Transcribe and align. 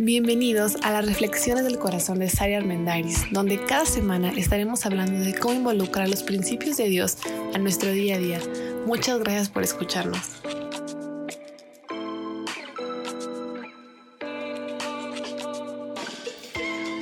Bienvenidos 0.00 0.76
a 0.84 0.92
las 0.92 1.06
Reflexiones 1.06 1.64
del 1.64 1.80
Corazón 1.80 2.20
de 2.20 2.30
Sari 2.30 2.54
Armendariz, 2.54 3.24
donde 3.32 3.60
cada 3.64 3.84
semana 3.84 4.30
estaremos 4.30 4.86
hablando 4.86 5.18
de 5.18 5.34
cómo 5.34 5.54
involucrar 5.54 6.08
los 6.08 6.22
principios 6.22 6.76
de 6.76 6.84
Dios 6.84 7.16
a 7.52 7.58
nuestro 7.58 7.90
día 7.90 8.14
a 8.14 8.18
día. 8.18 8.38
Muchas 8.86 9.18
gracias 9.18 9.48
por 9.48 9.64
escucharnos. 9.64 10.20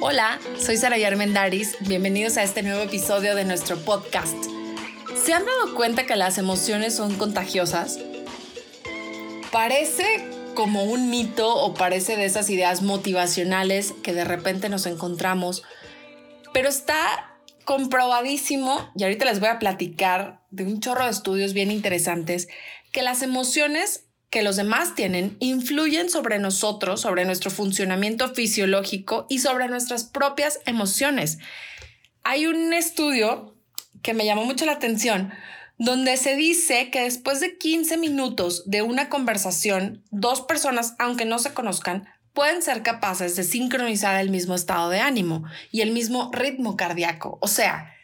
Hola, 0.01 0.39
soy 0.59 0.79
Sara 0.79 0.97
Armendariz. 1.07 1.77
Bienvenidos 1.81 2.39
a 2.39 2.45
este 2.45 2.63
nuevo 2.63 2.81
episodio 2.81 3.35
de 3.35 3.45
nuestro 3.45 3.77
podcast. 3.77 4.43
¿Se 5.23 5.35
han 5.35 5.45
dado 5.45 5.75
cuenta 5.75 6.07
que 6.07 6.17
las 6.17 6.39
emociones 6.39 6.95
son 6.95 7.15
contagiosas? 7.17 7.99
Parece 9.53 10.36
como 10.57 10.83
un 10.83 11.11
mito 11.11 11.55
o 11.55 11.75
parece 11.75 12.17
de 12.17 12.25
esas 12.25 12.51
ideas 12.51 12.83
motivacionales 12.83 13.95
que 14.03 14.13
de 14.13 14.25
repente 14.25 14.69
nos 14.69 14.87
encontramos, 14.87 15.63
pero 16.53 16.69
está 16.69 17.39
comprobadísimo, 17.65 18.91
y 18.97 19.05
ahorita 19.05 19.25
les 19.27 19.39
voy 19.39 19.51
a 19.51 19.61
platicar 19.61 20.41
de 20.51 20.65
un 20.65 20.81
chorro 20.81 21.05
de 21.05 21.11
estudios 21.11 21.53
bien 21.53 21.71
interesantes, 21.71 22.49
que 22.91 23.03
las 23.03 23.23
emociones 23.23 24.07
que 24.31 24.43
los 24.43 24.57
demás 24.57 24.95
tienen 24.95 25.37
influyen 25.39 26.11
sobre 26.11 26.39
nosotros, 26.39 27.01
sobre 27.01 27.25
nuestro 27.25 27.51
funcionamiento 27.51 28.35
fisiológico 28.35 29.27
y 29.29 29.39
sobre 29.39 29.69
nuestras 29.69 30.05
propias 30.05 30.61
emociones. 30.67 31.39
Hay 32.25 32.47
un 32.47 32.73
estudio 32.73 33.55
que 34.03 34.15
me 34.15 34.25
llamó 34.25 34.45
mucho 34.45 34.67
la 34.67 34.73
atención 34.73 35.33
donde 35.79 36.17
se 36.17 36.37
dice 36.37 36.91
que 36.91 37.03
después 37.03 37.41
de 37.41 37.59
15 37.59 37.97
minutos 37.99 38.63
de 38.67 38.83
una 38.83 39.09
conversación, 39.09 40.05
dos 40.11 40.41
personas, 40.43 40.95
aunque 40.99 41.25
no 41.25 41.39
se 41.39 41.53
conozcan, 41.53 42.09
pueden 42.33 42.63
ser 42.63 42.83
capaces 42.83 43.37
de 43.37 43.45
sincronizar 43.45 44.21
el 44.21 44.31
mismo 44.31 44.55
estado 44.55 44.91
de 44.91 45.01
ánimo 45.01 45.45
y 45.71 45.81
el 45.81 45.93
mismo 45.93 46.31
ritmo 46.33 46.77
cardíaco. 46.77 47.39
O 47.41 47.49
sea, 47.49 47.95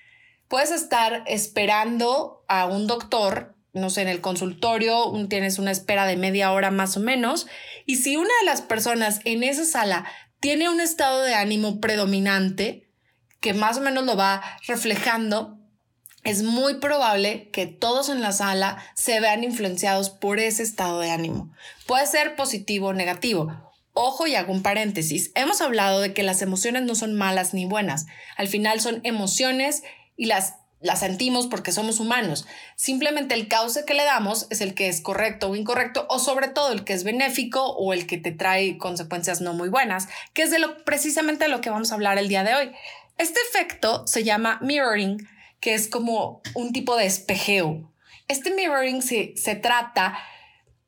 puedes 0.48 0.70
estar 0.70 1.22
esperando 1.26 2.44
a 2.48 2.66
un 2.66 2.86
doctor, 2.86 3.54
no 3.72 3.90
sé, 3.90 4.02
en 4.02 4.08
el 4.08 4.20
consultorio, 4.20 5.12
tienes 5.28 5.58
una 5.58 5.70
espera 5.70 6.06
de 6.06 6.16
media 6.16 6.52
hora 6.52 6.70
más 6.70 6.96
o 6.96 7.00
menos, 7.00 7.46
y 7.86 7.96
si 7.96 8.16
una 8.16 8.30
de 8.40 8.46
las 8.46 8.62
personas 8.62 9.20
en 9.24 9.44
esa 9.44 9.64
sala 9.64 10.04
tiene 10.40 10.68
un 10.68 10.80
estado 10.80 11.22
de 11.22 11.34
ánimo 11.34 11.80
predominante, 11.80 12.88
que 13.40 13.54
más 13.54 13.78
o 13.78 13.80
menos 13.80 14.04
lo 14.04 14.16
va 14.16 14.42
reflejando, 14.66 15.58
es 16.24 16.42
muy 16.42 16.74
probable 16.74 17.48
que 17.50 17.66
todos 17.66 18.08
en 18.08 18.20
la 18.20 18.32
sala 18.32 18.78
se 18.94 19.18
vean 19.20 19.42
influenciados 19.42 20.10
por 20.10 20.38
ese 20.38 20.62
estado 20.62 21.00
de 21.00 21.10
ánimo. 21.10 21.50
Puede 21.86 22.06
ser 22.06 22.36
positivo 22.36 22.88
o 22.88 22.92
negativo. 22.92 23.52
Ojo 23.92 24.26
y 24.26 24.36
hago 24.36 24.52
un 24.52 24.62
paréntesis. 24.62 25.32
Hemos 25.34 25.60
hablado 25.60 26.00
de 26.00 26.14
que 26.14 26.22
las 26.22 26.40
emociones 26.40 26.82
no 26.82 26.94
son 26.94 27.14
malas 27.14 27.54
ni 27.54 27.66
buenas. 27.66 28.06
Al 28.36 28.48
final 28.48 28.80
son 28.80 29.00
emociones 29.02 29.82
y 30.16 30.26
las, 30.26 30.54
las 30.80 31.00
sentimos 31.00 31.48
porque 31.48 31.72
somos 31.72 31.98
humanos. 31.98 32.46
Simplemente 32.76 33.34
el 33.34 33.48
cauce 33.48 33.84
que 33.84 33.94
le 33.94 34.04
damos 34.04 34.46
es 34.50 34.60
el 34.60 34.74
que 34.74 34.88
es 34.88 35.00
correcto 35.00 35.50
o 35.50 35.56
incorrecto 35.56 36.06
o 36.08 36.20
sobre 36.20 36.48
todo 36.48 36.72
el 36.72 36.84
que 36.84 36.92
es 36.92 37.02
benéfico 37.02 37.66
o 37.66 37.92
el 37.92 38.06
que 38.06 38.16
te 38.16 38.30
trae 38.30 38.78
consecuencias 38.78 39.40
no 39.40 39.54
muy 39.54 39.68
buenas, 39.68 40.08
que 40.32 40.42
es 40.42 40.52
de 40.52 40.60
lo 40.60 40.84
precisamente 40.84 41.44
de 41.44 41.50
lo 41.50 41.60
que 41.60 41.70
vamos 41.70 41.90
a 41.90 41.94
hablar 41.96 42.16
el 42.16 42.28
día 42.28 42.44
de 42.44 42.54
hoy. 42.54 42.72
Este 43.18 43.40
efecto 43.50 44.06
se 44.06 44.24
llama 44.24 44.58
mirroring 44.62 45.28
que 45.62 45.72
es 45.74 45.88
como 45.88 46.42
un 46.54 46.72
tipo 46.74 46.96
de 46.96 47.06
espejeo. 47.06 47.90
Este 48.28 48.50
mirroring 48.50 49.00
se, 49.00 49.32
se 49.36 49.54
trata 49.54 50.18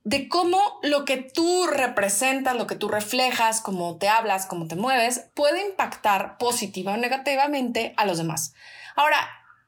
de 0.03 0.28
cómo 0.28 0.61
lo 0.83 1.06
que 1.06 1.17
tú 1.17 1.67
representas, 1.67 2.56
lo 2.56 2.67
que 2.67 2.75
tú 2.75 2.89
reflejas, 2.89 3.62
cómo 3.62 3.97
te 3.97 4.08
hablas, 4.08 4.47
cómo 4.47 4.67
te 4.67 4.77
mueves, 4.77 5.30
puede 5.33 5.64
impactar 5.67 6.36
positiva 6.39 6.92
o 6.92 6.97
negativamente 6.98 7.95
a 7.97 8.05
los 8.05 8.19
demás. 8.19 8.52
Ahora, 8.97 9.17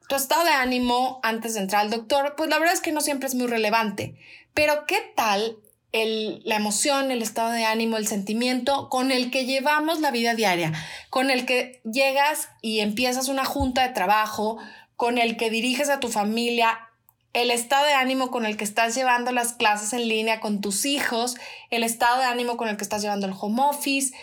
tu 0.09 0.15
estado 0.15 0.43
de 0.43 0.51
ánimo 0.51 1.19
antes 1.23 1.53
de 1.53 1.61
entrar 1.61 1.81
al 1.81 1.89
doctor, 1.89 2.35
pues 2.35 2.49
la 2.49 2.59
verdad 2.59 2.75
es 2.75 2.81
que 2.81 2.91
no 2.91 3.01
siempre 3.01 3.27
es 3.27 3.33
muy 3.35 3.47
relevante. 3.47 4.19
Pero 4.53 4.85
¿qué 4.87 4.97
tal 5.15 5.57
el, 5.93 6.41
la 6.43 6.57
emoción, 6.57 7.11
el 7.11 7.21
estado 7.21 7.51
de 7.51 7.63
ánimo, 7.63 7.95
el 7.95 8.07
sentimiento 8.07 8.89
con 8.89 9.11
el 9.11 9.31
que 9.31 9.45
llevamos 9.45 10.01
la 10.01 10.11
vida 10.11 10.35
diaria, 10.35 10.73
con 11.09 11.31
el 11.31 11.45
que 11.45 11.81
llegas 11.83 12.49
y 12.61 12.81
empiezas 12.81 13.29
una 13.29 13.45
junta 13.45 13.87
de 13.87 13.93
trabajo, 13.93 14.59
con 14.97 15.19
el 15.19 15.37
que 15.37 15.49
diriges 15.49 15.89
a 15.89 16.01
tu 16.01 16.09
familia, 16.09 16.89
el 17.31 17.51
estado 17.51 17.85
de 17.85 17.93
ánimo 17.93 18.31
con 18.31 18.45
el 18.45 18.57
que 18.57 18.63
estás 18.63 18.95
llevando 18.95 19.31
las 19.31 19.53
clases 19.53 19.93
en 19.93 20.07
línea 20.07 20.39
con 20.39 20.59
tus 20.59 20.85
hijos, 20.85 21.37
el 21.69 21.83
estado 21.83 22.19
de 22.19 22.25
ánimo 22.25 22.57
con 22.57 22.67
el 22.67 22.77
que 22.77 22.83
estás 22.83 23.03
llevando 23.03 23.27
el 23.27 23.33
home 23.39 23.61
office, 23.61 24.15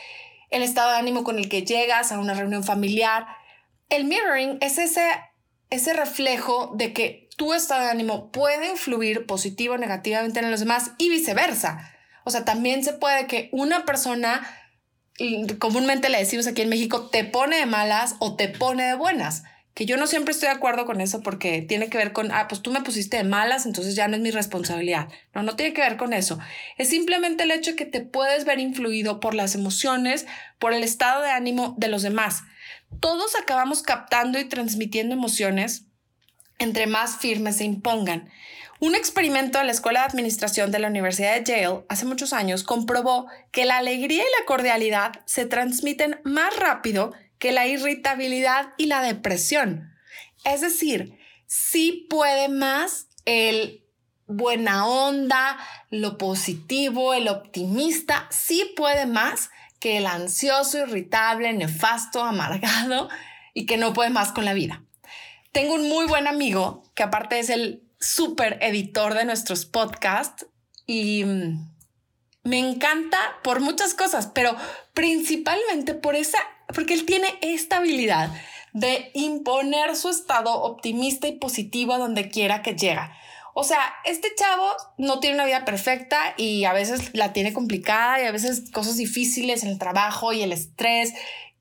el 0.50 0.62
estado 0.62 0.90
de 0.90 0.98
ánimo 0.98 1.22
con 1.22 1.38
el 1.38 1.48
que 1.48 1.62
llegas 1.62 2.10
a 2.10 2.18
una 2.18 2.34
reunión 2.34 2.64
familiar. 2.64 3.26
El 3.88 4.04
mirroring 4.04 4.58
es 4.60 4.78
ese, 4.78 5.08
ese 5.70 5.94
reflejo 5.94 6.72
de 6.74 6.92
que 6.92 7.28
tu 7.36 7.54
estado 7.54 7.82
de 7.82 7.90
ánimo 7.90 8.32
puede 8.32 8.68
influir 8.68 9.26
positivo 9.26 9.74
o 9.74 9.78
negativamente 9.78 10.40
en 10.40 10.50
los 10.50 10.60
demás 10.60 10.90
y 10.98 11.08
viceversa. 11.08 11.94
O 12.24 12.30
sea, 12.30 12.44
también 12.44 12.82
se 12.82 12.94
puede 12.94 13.28
que 13.28 13.48
una 13.52 13.84
persona, 13.84 14.44
comúnmente 15.60 16.08
le 16.08 16.18
decimos 16.18 16.48
aquí 16.48 16.62
en 16.62 16.68
México, 16.68 17.10
te 17.10 17.22
pone 17.22 17.58
de 17.58 17.66
malas 17.66 18.16
o 18.18 18.34
te 18.34 18.48
pone 18.48 18.82
de 18.82 18.94
buenas 18.94 19.44
que 19.74 19.86
yo 19.86 19.96
no 19.96 20.06
siempre 20.06 20.32
estoy 20.32 20.48
de 20.48 20.54
acuerdo 20.54 20.86
con 20.86 21.00
eso 21.00 21.20
porque 21.20 21.60
tiene 21.60 21.88
que 21.88 21.98
ver 21.98 22.12
con, 22.12 22.30
ah, 22.30 22.46
pues 22.48 22.62
tú 22.62 22.70
me 22.70 22.82
pusiste 22.82 23.16
de 23.16 23.24
malas, 23.24 23.66
entonces 23.66 23.96
ya 23.96 24.06
no 24.06 24.14
es 24.14 24.22
mi 24.22 24.30
responsabilidad. 24.30 25.08
No, 25.34 25.42
no 25.42 25.56
tiene 25.56 25.72
que 25.72 25.80
ver 25.80 25.96
con 25.96 26.12
eso. 26.12 26.38
Es 26.78 26.90
simplemente 26.90 27.42
el 27.42 27.50
hecho 27.50 27.72
de 27.72 27.76
que 27.76 27.84
te 27.84 28.00
puedes 28.00 28.44
ver 28.44 28.60
influido 28.60 29.18
por 29.18 29.34
las 29.34 29.56
emociones, 29.56 30.26
por 30.60 30.72
el 30.72 30.84
estado 30.84 31.22
de 31.22 31.30
ánimo 31.30 31.74
de 31.76 31.88
los 31.88 32.02
demás. 32.02 32.42
Todos 33.00 33.34
acabamos 33.34 33.82
captando 33.82 34.38
y 34.38 34.44
transmitiendo 34.44 35.14
emociones 35.14 35.86
entre 36.58 36.86
más 36.86 37.16
firmes 37.16 37.56
se 37.56 37.64
impongan. 37.64 38.30
Un 38.80 38.94
experimento 38.94 39.58
de 39.58 39.64
la 39.64 39.72
Escuela 39.72 40.00
de 40.00 40.06
Administración 40.06 40.70
de 40.70 40.78
la 40.78 40.88
Universidad 40.88 41.34
de 41.34 41.44
Yale 41.44 41.84
hace 41.88 42.04
muchos 42.04 42.32
años 42.32 42.64
comprobó 42.64 43.26
que 43.50 43.64
la 43.64 43.78
alegría 43.78 44.22
y 44.22 44.40
la 44.40 44.46
cordialidad 44.46 45.20
se 45.24 45.46
transmiten 45.46 46.20
más 46.24 46.56
rápido 46.56 47.12
que 47.44 47.52
la 47.52 47.66
irritabilidad 47.66 48.72
y 48.78 48.86
la 48.86 49.02
depresión. 49.02 49.92
Es 50.44 50.62
decir, 50.62 51.18
sí 51.46 52.06
puede 52.08 52.48
más 52.48 53.08
el 53.26 53.84
buena 54.26 54.86
onda, 54.86 55.58
lo 55.90 56.16
positivo, 56.16 57.12
el 57.12 57.28
optimista, 57.28 58.26
sí 58.30 58.72
puede 58.74 59.04
más 59.04 59.50
que 59.78 59.98
el 59.98 60.06
ansioso, 60.06 60.78
irritable, 60.78 61.52
nefasto, 61.52 62.24
amargado 62.24 63.10
y 63.52 63.66
que 63.66 63.76
no 63.76 63.92
puede 63.92 64.08
más 64.08 64.32
con 64.32 64.46
la 64.46 64.54
vida. 64.54 64.82
Tengo 65.52 65.74
un 65.74 65.86
muy 65.86 66.06
buen 66.06 66.26
amigo 66.26 66.82
que 66.94 67.02
aparte 67.02 67.40
es 67.40 67.50
el 67.50 67.82
súper 68.00 68.56
editor 68.62 69.12
de 69.12 69.26
nuestros 69.26 69.66
podcasts 69.66 70.46
y 70.86 71.26
mm, 71.26 71.73
me 72.44 72.58
encanta 72.58 73.18
por 73.42 73.60
muchas 73.60 73.94
cosas, 73.94 74.28
pero 74.32 74.54
principalmente 74.92 75.94
por 75.94 76.14
esa 76.14 76.38
porque 76.74 76.94
él 76.94 77.04
tiene 77.04 77.26
esta 77.42 77.78
habilidad 77.78 78.30
de 78.72 79.10
imponer 79.14 79.94
su 79.96 80.08
estado 80.08 80.62
optimista 80.62 81.28
y 81.28 81.32
positivo 81.32 81.92
a 81.92 81.98
donde 81.98 82.28
quiera 82.28 82.62
que 82.62 82.74
llega. 82.74 83.16
O 83.54 83.62
sea, 83.62 83.94
este 84.04 84.34
chavo 84.36 84.68
no 84.98 85.20
tiene 85.20 85.36
una 85.36 85.44
vida 85.44 85.64
perfecta 85.64 86.34
y 86.36 86.64
a 86.64 86.72
veces 86.72 87.14
la 87.14 87.32
tiene 87.32 87.52
complicada 87.52 88.20
y 88.20 88.26
a 88.26 88.32
veces 88.32 88.70
cosas 88.72 88.96
difíciles 88.96 89.62
en 89.62 89.70
el 89.70 89.78
trabajo 89.78 90.32
y 90.32 90.42
el 90.42 90.52
estrés 90.52 91.12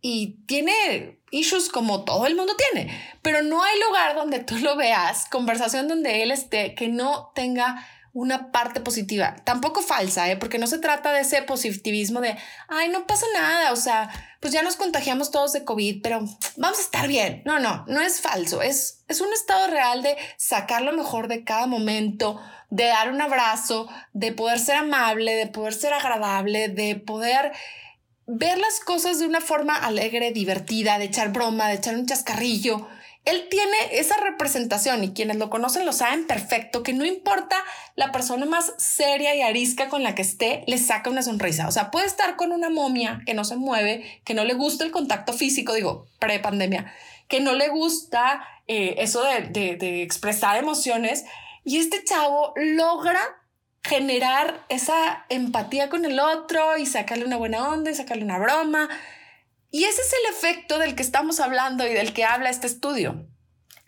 y 0.01 0.38
tiene 0.47 1.19
issues 1.29 1.69
como 1.69 2.03
todo 2.03 2.25
el 2.25 2.35
mundo 2.35 2.53
tiene, 2.55 2.91
pero 3.22 3.41
no 3.41 3.63
hay 3.63 3.79
lugar 3.79 4.16
donde 4.16 4.39
tú 4.39 4.57
lo 4.57 4.75
veas, 4.75 5.25
conversación 5.29 5.88
donde 5.88 6.23
él 6.23 6.31
esté, 6.31 6.75
que 6.75 6.89
no 6.89 7.31
tenga 7.35 7.88
una 8.13 8.51
parte 8.51 8.79
positiva, 8.79 9.35
tampoco 9.44 9.81
falsa, 9.81 10.29
¿eh? 10.31 10.38
porque 10.38 10.59
no 10.59 10.68
se 10.68 10.78
trata 10.78 11.12
de 11.12 11.22
ese 11.22 11.41
positivismo 11.41 12.22
de, 12.22 12.37
ay, 12.67 12.90
no 12.90 13.08
pasa 13.08 13.26
nada, 13.34 13.72
o 13.72 13.76
sea, 13.76 14.11
pues 14.40 14.53
ya 14.53 14.61
nos 14.61 14.76
contagiamos 14.76 15.32
todos 15.32 15.52
de 15.52 15.64
COVID, 15.64 16.02
pero 16.03 16.20
vamos 16.58 16.78
a 16.78 16.82
estar 16.82 17.08
bien. 17.08 17.41
No, 17.46 17.59
no, 17.59 17.85
no 17.87 18.02
es 18.02 18.22
falso, 18.22 18.61
es, 18.61 19.03
es 19.08 19.20
un 19.20 19.34
estado 19.34 19.67
real 19.67 20.03
de 20.03 20.16
sacar 20.37 20.84
lo 20.84 20.93
mejor 20.93 21.28
de 21.28 21.43
cada 21.43 21.66
momento, 21.66 22.40
de 22.70 22.85
dar 22.85 23.11
un 23.11 23.20
abrazo, 23.20 23.90
de 24.14 24.32
poder 24.32 24.59
ser 24.59 24.76
amable, 24.76 25.34
de 25.34 25.47
poder 25.47 25.73
ser 25.73 25.93
agradable, 25.93 26.70
de 26.70 26.96
poder 26.96 27.52
ver 28.28 28.59
las 28.59 28.79
cosas 28.79 29.20
de 29.20 29.26
una 29.26 29.41
forma 29.41 29.76
alegre, 29.76 30.32
divertida, 30.32 30.99
de 30.99 31.05
echar 31.05 31.32
broma, 31.32 31.67
de 31.67 31.76
echar 31.76 31.96
un 31.96 32.05
chascarrillo, 32.05 32.87
él 33.25 33.47
tiene 33.49 33.78
esa 33.91 34.17
representación 34.17 35.03
y 35.03 35.14
quienes 35.14 35.37
lo 35.37 35.49
conocen 35.49 35.85
lo 35.85 35.93
saben 35.93 36.28
perfecto, 36.28 36.84
que 36.84 36.93
no 36.93 37.05
importa 37.05 37.55
la 37.96 38.11
persona 38.11 38.46
más 38.46 38.73
seria 38.78 39.34
y 39.34 39.41
arisca 39.41 39.87
con 39.87 40.03
la 40.03 40.14
que 40.14 40.22
esté, 40.22 40.64
le 40.67 40.78
saca 40.78 41.09
una 41.09 41.23
sonrisa. 41.23 41.67
O 41.67 41.72
sea, 41.72 41.90
puede 41.90 42.05
estar 42.05 42.35
con 42.35 42.52
una 42.52 42.70
momia 42.70 43.22
que 43.25 43.34
no 43.34 43.46
se 43.46 43.55
mueve, 43.55 44.22
que 44.25 44.34
no 44.34 44.43
le 44.43 44.53
gusta 44.53 44.84
el 44.84 44.91
contacto 44.91 45.31
físico, 45.31 45.73
digo, 45.73 46.08
pre-pandemia, 46.20 46.93
que 47.29 47.40
no 47.40 47.53
le 47.53 47.70
gusta 47.70 48.46
eh, 48.67 48.96
eso 48.97 49.23
de, 49.23 49.78
de 49.78 50.03
expresar 50.03 50.58
emociones. 50.58 51.23
Y 51.64 51.78
este 51.78 52.03
chavo 52.03 52.53
logra 52.58 53.22
generar 53.84 54.66
esa 54.67 55.25
empatía 55.29 55.90
con 55.90 56.03
el 56.03 56.20
otro 56.20 56.78
y 56.78 56.85
sacarle 56.85 57.25
una 57.25 57.37
buena 57.37 57.70
onda 57.70 57.90
y 57.90 57.96
sacarle 57.96 58.25
una 58.25 58.37
broma. 58.37 58.90
Y 59.73 59.85
ese 59.85 60.02
es 60.02 60.14
el 60.14 60.35
efecto 60.35 60.78
del 60.78 60.93
que 60.93 61.02
estamos 61.02 61.40
hablando 61.40 61.87
y 61.87 61.93
del 61.96 62.14
que 62.14 62.25
habla 62.25 62.52
este 62.52 62.67
estudio. 62.67 63.25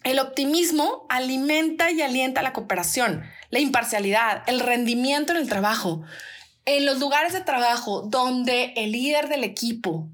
El 0.04 0.18
optimismo 0.18 1.06
alimenta 1.10 1.92
y 1.92 2.02
alienta 2.02 2.42
la 2.42 2.54
cooperación, 2.54 3.24
la 3.52 3.60
imparcialidad, 3.60 4.42
el 4.48 4.62
rendimiento 4.62 5.34
en 5.34 5.38
el 5.38 5.48
trabajo. 5.48 6.02
En 6.66 6.88
los 6.88 6.98
lugares 6.98 7.34
de 7.34 7.42
trabajo 7.42 8.02
donde 8.02 8.74
el 8.78 8.94
líder 8.94 9.30
del 9.30 9.44
equipo 9.44 10.10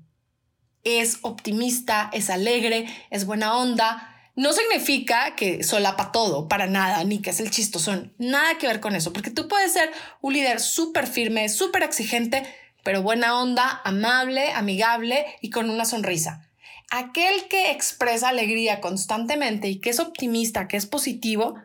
es 0.83 1.19
optimista, 1.21 2.09
es 2.11 2.29
alegre, 2.29 2.87
es 3.09 3.25
buena 3.25 3.55
onda, 3.55 4.11
no 4.35 4.51
significa 4.51 5.37
que 5.37 5.63
solapa 5.63 6.11
todo, 6.11 6.49
para 6.49 6.67
nada, 6.67 7.01
ni 7.05 7.21
que 7.21 7.29
es 7.29 7.39
el 7.39 7.49
chistosón. 7.49 8.13
Nada 8.17 8.57
que 8.57 8.67
ver 8.67 8.81
con 8.81 8.93
eso, 8.93 9.13
porque 9.13 9.31
tú 9.31 9.47
puedes 9.47 9.71
ser 9.71 9.89
un 10.19 10.33
líder 10.33 10.59
súper 10.59 11.07
firme, 11.07 11.47
súper 11.47 11.83
exigente, 11.83 12.43
pero 12.83 13.01
buena 13.01 13.39
onda, 13.39 13.81
amable, 13.83 14.51
amigable 14.53 15.25
y 15.41 15.49
con 15.49 15.69
una 15.69 15.85
sonrisa. 15.85 16.47
Aquel 16.89 17.47
que 17.47 17.71
expresa 17.71 18.29
alegría 18.29 18.81
constantemente 18.81 19.69
y 19.69 19.79
que 19.79 19.91
es 19.91 19.99
optimista, 19.99 20.67
que 20.67 20.77
es 20.77 20.85
positivo, 20.85 21.55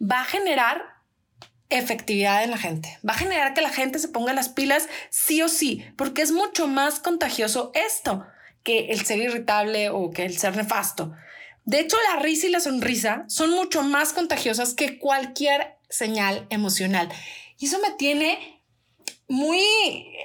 va 0.00 0.20
a 0.20 0.24
generar 0.24 0.96
efectividad 1.68 2.44
en 2.44 2.50
la 2.50 2.58
gente. 2.58 2.98
Va 3.06 3.14
a 3.14 3.18
generar 3.18 3.54
que 3.54 3.60
la 3.60 3.70
gente 3.70 3.98
se 3.98 4.08
ponga 4.08 4.32
las 4.32 4.48
pilas 4.48 4.88
sí 5.10 5.42
o 5.42 5.48
sí, 5.48 5.84
porque 5.96 6.22
es 6.22 6.32
mucho 6.32 6.68
más 6.68 7.00
contagioso 7.00 7.72
esto 7.74 8.26
que 8.62 8.90
el 8.90 9.04
ser 9.04 9.18
irritable 9.18 9.90
o 9.90 10.10
que 10.10 10.24
el 10.24 10.38
ser 10.38 10.56
nefasto. 10.56 11.12
De 11.64 11.80
hecho, 11.80 11.96
la 12.12 12.20
risa 12.20 12.46
y 12.46 12.50
la 12.50 12.60
sonrisa 12.60 13.24
son 13.26 13.50
mucho 13.50 13.82
más 13.82 14.12
contagiosas 14.12 14.74
que 14.74 14.98
cualquier 14.98 15.76
señal 15.88 16.46
emocional. 16.50 17.08
Y 17.58 17.66
eso 17.66 17.78
me 17.80 17.90
tiene 17.92 18.55
muy, 19.28 19.60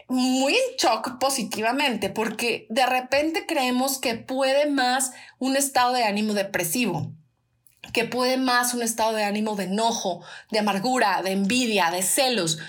muy 0.07 0.53
en 0.53 0.75
shock 0.77 1.18
positivamente, 1.19 2.09
porque 2.09 2.68
de 2.69 2.86
repente 2.86 3.45
creemos 3.48 4.00
que 4.00 4.15
puede 4.15 4.68
más 4.68 5.12
un 5.39 5.56
estado 5.56 5.94
de 5.94 6.03
ánimo 6.03 6.33
depresivo, 6.33 7.12
que 7.94 8.06
puede 8.06 8.38
más 8.38 8.74
un 8.74 8.83
estado 8.83 9.13
de 9.13 9.24
ánimo 9.24 9.56
de 9.56 9.65
enojo, 9.65 10.24
de 10.51 10.59
amargura, 10.59 11.21
de 11.24 11.31
envidia, 11.31 11.89
de 11.92 12.03
celos. 12.03 12.59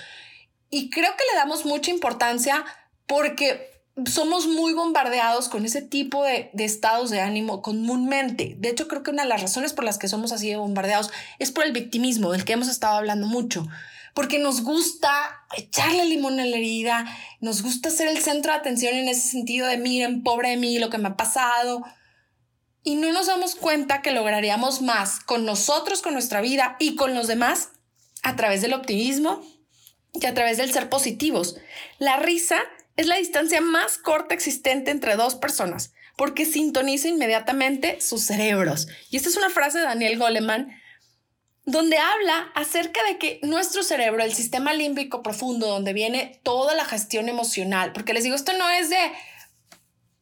Y 0.69 0.89
creo 0.89 1.11
que 1.15 1.23
le 1.31 1.37
damos 1.37 1.65
mucha 1.65 1.91
importancia 1.91 2.65
porque 3.05 3.73
somos 4.07 4.47
muy 4.47 4.73
bombardeados 4.73 5.49
con 5.49 5.65
ese 5.65 5.81
tipo 5.81 6.23
de, 6.23 6.49
estados 6.57 7.11
de 7.11 7.21
ánimo 7.21 7.61
comúnmente. 7.61 8.55
De 8.57 8.69
hecho, 8.69 8.87
creo 8.87 9.03
que 9.03 9.11
una 9.11 9.23
de 9.23 9.29
las 9.29 9.41
razones 9.41 9.73
por 9.73 9.85
las 9.85 9.99
que 9.99 10.07
somos 10.07 10.31
así 10.31 10.49
de 10.49 10.57
bombardeados 10.57 11.11
es 11.37 11.51
por 11.51 11.63
el 11.63 11.73
victimismo, 11.73 12.31
del 12.31 12.43
que 12.43 12.53
hemos 12.53 12.69
estado 12.69 12.97
hablando 12.97 13.27
mucho. 13.27 13.67
Porque 14.13 14.39
nos 14.39 14.61
gusta 14.61 15.11
echarle 15.57 16.05
limón 16.05 16.39
a 16.39 16.45
la 16.45 16.57
herida, 16.57 17.05
nos 17.39 17.63
gusta 17.63 17.89
ser 17.89 18.07
el 18.07 18.19
centro 18.19 18.51
de 18.51 18.59
atención 18.59 18.93
en 18.95 19.07
ese 19.07 19.27
sentido 19.27 19.67
de 19.67 19.77
miren, 19.77 20.23
pobre 20.23 20.49
de 20.49 20.57
mí, 20.57 20.77
lo 20.77 20.89
que 20.89 20.99
me 20.99 21.09
ha 21.09 21.17
pasado. 21.17 21.83
Y 22.83 22.95
no 22.95 23.11
nos 23.11 23.27
damos 23.27 23.55
cuenta 23.55 24.01
que 24.01 24.11
lograríamos 24.11 24.81
más 24.81 25.19
con 25.19 25.45
nosotros, 25.45 26.01
con 26.01 26.13
nuestra 26.13 26.41
vida 26.41 26.75
y 26.79 26.95
con 26.95 27.15
los 27.15 27.27
demás 27.27 27.69
a 28.21 28.35
través 28.35 28.61
del 28.61 28.73
optimismo 28.73 29.41
y 30.13 30.25
a 30.25 30.33
través 30.33 30.57
del 30.57 30.71
ser 30.71 30.89
positivos. 30.89 31.55
La 31.97 32.17
risa 32.17 32.59
es 32.95 33.07
la 33.07 33.17
distancia 33.17 33.61
más 33.61 33.97
corta 33.97 34.33
existente 34.33 34.91
entre 34.91 35.15
dos 35.15 35.35
personas, 35.35 35.93
porque 36.15 36.45
sintoniza 36.45 37.07
inmediatamente 37.07 37.99
sus 38.01 38.23
cerebros. 38.23 38.87
Y 39.09 39.17
esta 39.17 39.29
es 39.29 39.37
una 39.37 39.49
frase 39.49 39.79
de 39.79 39.85
Daniel 39.85 40.17
Goleman, 40.17 40.71
donde 41.65 41.97
habla 41.97 42.51
acerca 42.55 43.01
de 43.03 43.17
que 43.17 43.39
nuestro 43.43 43.83
cerebro, 43.83 44.23
el 44.23 44.33
sistema 44.33 44.73
límbico 44.73 45.23
profundo, 45.23 45.67
donde 45.67 45.93
viene 45.93 46.39
toda 46.43 46.75
la 46.75 46.85
gestión 46.85 47.29
emocional, 47.29 47.93
porque 47.93 48.13
les 48.13 48.23
digo, 48.23 48.35
esto 48.35 48.53
no 48.53 48.69
es 48.69 48.89
de, 48.89 49.11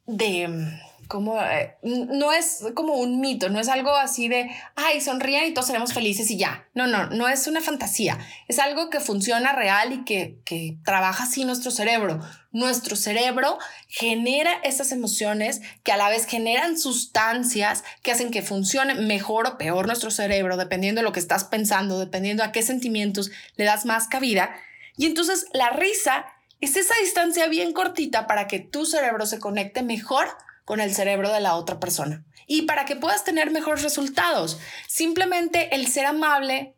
de 0.06 0.80
como, 1.12 1.38
eh, 1.42 1.76
no 1.82 2.32
es 2.32 2.64
como 2.74 2.94
un 2.94 3.20
mito, 3.20 3.50
no 3.50 3.60
es 3.60 3.68
algo 3.68 3.94
así 3.94 4.30
de, 4.30 4.50
ay, 4.78 5.02
sonríen 5.02 5.44
y 5.44 5.54
todos 5.54 5.68
seremos 5.68 5.92
felices 5.92 6.32
y 6.32 6.38
ya. 6.38 6.70
No, 6.74 6.88
no, 6.88 7.08
no 7.08 7.28
es 7.28 7.48
una 7.48 7.60
fantasía. 7.60 8.18
Es 8.48 8.60
algo 8.60 8.90
que 8.90 9.02
funciona 9.02 9.52
real 9.52 9.92
y 9.92 10.06
que, 10.06 10.40
que 10.46 10.78
trabaja 10.86 11.26
así 11.26 11.44
nuestro 11.44 11.70
cerebro. 11.70 12.22
Nuestro 12.54 12.96
cerebro 12.96 13.60
genera 13.90 14.54
esas 14.64 14.94
emociones 14.94 15.60
que 15.84 15.92
a 15.92 15.98
la 15.98 16.10
vez 16.10 16.26
generan 16.28 16.78
sustancias 16.80 17.84
que 18.04 18.14
hacen 18.14 18.32
que 18.32 18.42
funcione 18.42 18.96
mejor 18.96 19.48
o 19.48 19.58
peor 19.58 19.88
nuestro 19.88 20.12
cerebro, 20.12 20.56
dependiendo 20.56 21.02
de 21.02 21.04
lo 21.04 21.12
que 21.12 21.20
estás 21.20 21.44
pensando, 21.44 22.00
dependiendo 22.00 22.42
a 22.42 22.54
qué 22.54 22.62
sentimientos 22.62 23.32
le 23.58 23.66
das 23.66 23.86
más 23.86 24.08
cabida. 24.08 24.56
Y 24.96 25.08
entonces 25.08 25.48
la 25.52 25.72
risa 25.72 26.28
es 26.62 26.78
esa 26.78 26.94
distancia 27.02 27.48
bien 27.48 27.74
cortita 27.74 28.28
para 28.28 28.48
que 28.48 28.60
tu 28.60 28.86
cerebro 28.86 29.26
se 29.26 29.40
conecte 29.40 29.84
mejor 29.84 30.30
con 30.72 30.80
el 30.80 30.96
cerebro 30.96 31.34
de 31.34 31.42
la 31.42 31.56
otra 31.56 31.82
persona. 31.82 32.24
Y 32.48 32.62
para 32.62 32.86
que 32.86 32.96
puedas 32.96 33.26
tener 33.26 33.52
mejores 33.52 33.84
resultados, 33.84 34.58
simplemente 34.88 35.76
el 35.76 35.86
ser 35.86 36.06
amable, 36.06 36.78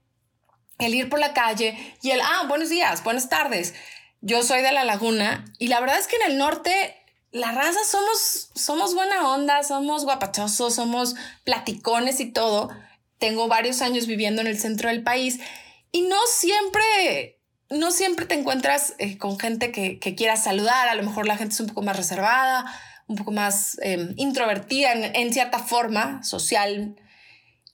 el 0.79 0.95
ir 0.95 1.09
por 1.09 1.19
la 1.19 1.35
calle 1.35 1.77
y 2.01 2.09
el, 2.09 2.19
ah, 2.19 2.45
buenos 2.47 2.69
días, 2.69 3.03
buenas 3.03 3.29
tardes. 3.29 3.75
Yo 4.19 4.41
soy 4.41 4.63
de 4.63 4.71
la 4.71 4.83
laguna 4.83 5.45
y 5.59 5.67
la 5.67 5.79
verdad 5.79 5.99
es 5.99 6.07
que 6.07 6.15
en 6.15 6.31
el 6.31 6.39
norte 6.39 6.95
la 7.29 7.51
raza 7.51 7.77
somos, 7.85 8.49
somos 8.55 8.95
buena 8.95 9.29
onda, 9.29 9.61
somos 9.61 10.05
guapachosos, 10.05 10.73
somos 10.73 11.13
platicones 11.43 12.19
y 12.19 12.31
todo. 12.31 12.71
Tengo 13.19 13.47
varios 13.47 13.83
años 13.83 14.07
viviendo 14.07 14.41
en 14.41 14.47
el 14.47 14.59
centro 14.59 14.89
del 14.89 15.03
país 15.03 15.39
y 15.91 16.01
no 16.01 16.17
siempre, 16.35 17.39
no 17.69 17.91
siempre 17.91 18.25
te 18.25 18.33
encuentras 18.33 18.95
eh, 18.97 19.19
con 19.19 19.37
gente 19.37 19.71
que, 19.71 19.99
que 19.99 20.15
quiera 20.15 20.35
saludar. 20.35 20.87
A 20.87 20.95
lo 20.95 21.03
mejor 21.03 21.27
la 21.27 21.37
gente 21.37 21.53
es 21.53 21.59
un 21.59 21.67
poco 21.67 21.83
más 21.83 21.95
reservada 21.95 22.65
un 23.13 23.17
poco 23.17 23.31
más 23.31 23.77
em, 23.81 24.13
introvertida 24.17 24.91
en, 24.91 25.33
cierta 25.33 25.59
forma 25.59 26.23
social. 26.23 26.95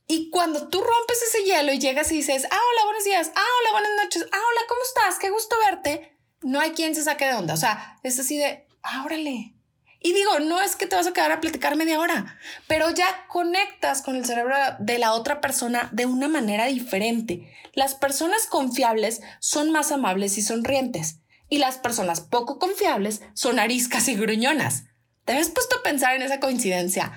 Y 0.08 0.30
cuando 0.30 0.68
tú 0.68 0.82
rompes 0.82 1.22
ese 1.22 1.46
hielo 1.46 1.72
y 1.72 1.80
llegas 1.80 2.12
y 2.12 2.16
dices, 2.16 2.46
ah, 2.52 2.60
hola, 2.72 2.86
buenos 2.86 3.04
días, 3.06 3.32
ah, 3.36 3.46
hola, 3.60 3.72
buenas 3.72 4.04
noches, 4.04 4.26
ah, 4.32 4.38
hola, 4.38 4.62
¿cómo 4.68 4.82
estás? 4.84 5.20
Qué 5.20 5.30
gusto 5.30 5.56
verte. 5.66 6.18
No 6.42 6.60
hay 6.60 6.72
quien 6.72 6.94
se 6.94 7.04
saque 7.04 7.26
de 7.26 7.36
onda. 7.36 7.54
O 7.54 7.58
sea, 7.58 7.98
es 8.04 8.20
así 8.20 8.38
de, 8.38 8.66
ah, 8.84 9.04
órale. 9.06 9.54
Y 10.02 10.14
digo, 10.14 10.40
no 10.40 10.62
es 10.62 10.76
que 10.76 10.88
te 10.88 10.96
vas 10.96 11.08
a 11.08 11.14
quedar 11.14 11.32
a 11.32 11.42
platicar 11.42 11.76
media 11.76 12.00
hora, 12.00 12.38
pero 12.68 12.90
ya 12.90 13.26
conectas 13.28 14.02
con 14.02 14.16
el 14.16 14.26
cerebro 14.26 14.56
de 14.80 14.98
la 14.98 15.14
otra 15.14 15.42
persona 15.42 15.90
de 15.92 16.06
una 16.06 16.30
manera 16.30 16.66
diferente. 16.66 17.52
Las 17.74 17.96
personas 17.96 18.46
confiables 18.48 19.22
son 19.40 19.72
más 19.72 19.92
amables 19.92 20.38
y 20.38 20.42
sonrientes, 20.42 21.20
y 21.50 21.58
las 21.58 21.78
personas 21.78 22.22
poco 22.22 22.60
confiables 22.60 23.22
son 23.34 23.60
ariscas 23.60 24.08
y 24.08 24.16
gruñonas. 24.16 24.86
¿Te 25.30 25.38
has 25.38 25.52
puesto 25.52 25.78
a 25.78 25.84
pensar 25.84 26.16
en 26.16 26.24
esa 26.24 26.40
coincidencia? 26.40 27.12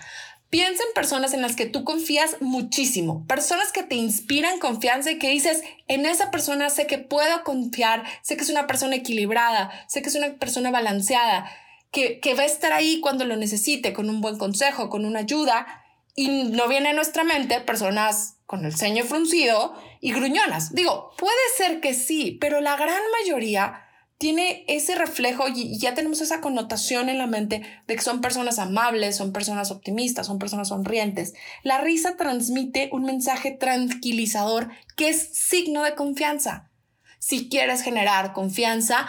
Piensa 0.50 0.82
en 0.86 0.92
personas 0.92 1.32
en 1.32 1.40
las 1.40 1.56
que 1.56 1.64
tú 1.64 1.82
confías 1.82 2.36
muchísimo, 2.40 3.26
personas 3.26 3.72
que 3.72 3.84
te 3.84 3.94
inspiran 3.94 4.58
confianza 4.58 5.10
y 5.12 5.18
que 5.18 5.30
dices, 5.30 5.62
en 5.88 6.04
esa 6.04 6.30
persona 6.30 6.68
sé 6.68 6.86
que 6.86 6.98
puedo 6.98 7.42
confiar, 7.42 8.04
sé 8.20 8.36
que 8.36 8.42
es 8.42 8.50
una 8.50 8.66
persona 8.66 8.96
equilibrada, 8.96 9.70
sé 9.88 10.02
que 10.02 10.10
es 10.10 10.14
una 10.14 10.34
persona 10.34 10.70
balanceada, 10.70 11.50
que, 11.90 12.20
que 12.20 12.34
va 12.34 12.42
a 12.42 12.44
estar 12.44 12.74
ahí 12.74 13.00
cuando 13.00 13.24
lo 13.24 13.34
necesite, 13.36 13.94
con 13.94 14.10
un 14.10 14.20
buen 14.20 14.36
consejo, 14.36 14.90
con 14.90 15.06
una 15.06 15.20
ayuda. 15.20 15.66
Y 16.14 16.28
no 16.28 16.68
viene 16.68 16.90
a 16.90 16.92
nuestra 16.92 17.24
mente 17.24 17.62
personas 17.62 18.34
con 18.44 18.66
el 18.66 18.76
ceño 18.76 19.04
fruncido 19.04 19.74
y 20.02 20.12
gruñonas. 20.12 20.74
Digo, 20.74 21.14
puede 21.16 21.32
ser 21.56 21.80
que 21.80 21.94
sí, 21.94 22.36
pero 22.42 22.60
la 22.60 22.76
gran 22.76 23.00
mayoría 23.22 23.86
tiene 24.22 24.64
ese 24.68 24.94
reflejo 24.94 25.48
y 25.48 25.76
ya 25.80 25.94
tenemos 25.94 26.20
esa 26.20 26.40
connotación 26.40 27.08
en 27.08 27.18
la 27.18 27.26
mente 27.26 27.60
de 27.88 27.96
que 27.96 28.02
son 28.02 28.20
personas 28.20 28.60
amables, 28.60 29.16
son 29.16 29.32
personas 29.32 29.72
optimistas, 29.72 30.28
son 30.28 30.38
personas 30.38 30.68
sonrientes. 30.68 31.34
La 31.64 31.78
risa 31.78 32.16
transmite 32.16 32.88
un 32.92 33.02
mensaje 33.02 33.50
tranquilizador 33.50 34.70
que 34.94 35.08
es 35.08 35.36
signo 35.36 35.82
de 35.82 35.96
confianza. 35.96 36.70
Si 37.18 37.48
quieres 37.48 37.82
generar 37.82 38.32
confianza, 38.32 39.08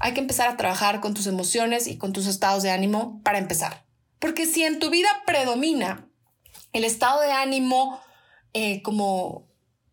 hay 0.00 0.12
que 0.12 0.20
empezar 0.22 0.48
a 0.48 0.56
trabajar 0.56 0.98
con 0.98 1.14
tus 1.14 1.28
emociones 1.28 1.86
y 1.86 1.96
con 1.96 2.12
tus 2.12 2.26
estados 2.26 2.64
de 2.64 2.72
ánimo 2.72 3.20
para 3.22 3.38
empezar. 3.38 3.84
Porque 4.18 4.46
si 4.46 4.64
en 4.64 4.80
tu 4.80 4.90
vida 4.90 5.22
predomina 5.24 6.08
el 6.72 6.82
estado 6.82 7.20
de 7.20 7.30
ánimo 7.30 8.00
eh, 8.54 8.82
como 8.82 9.46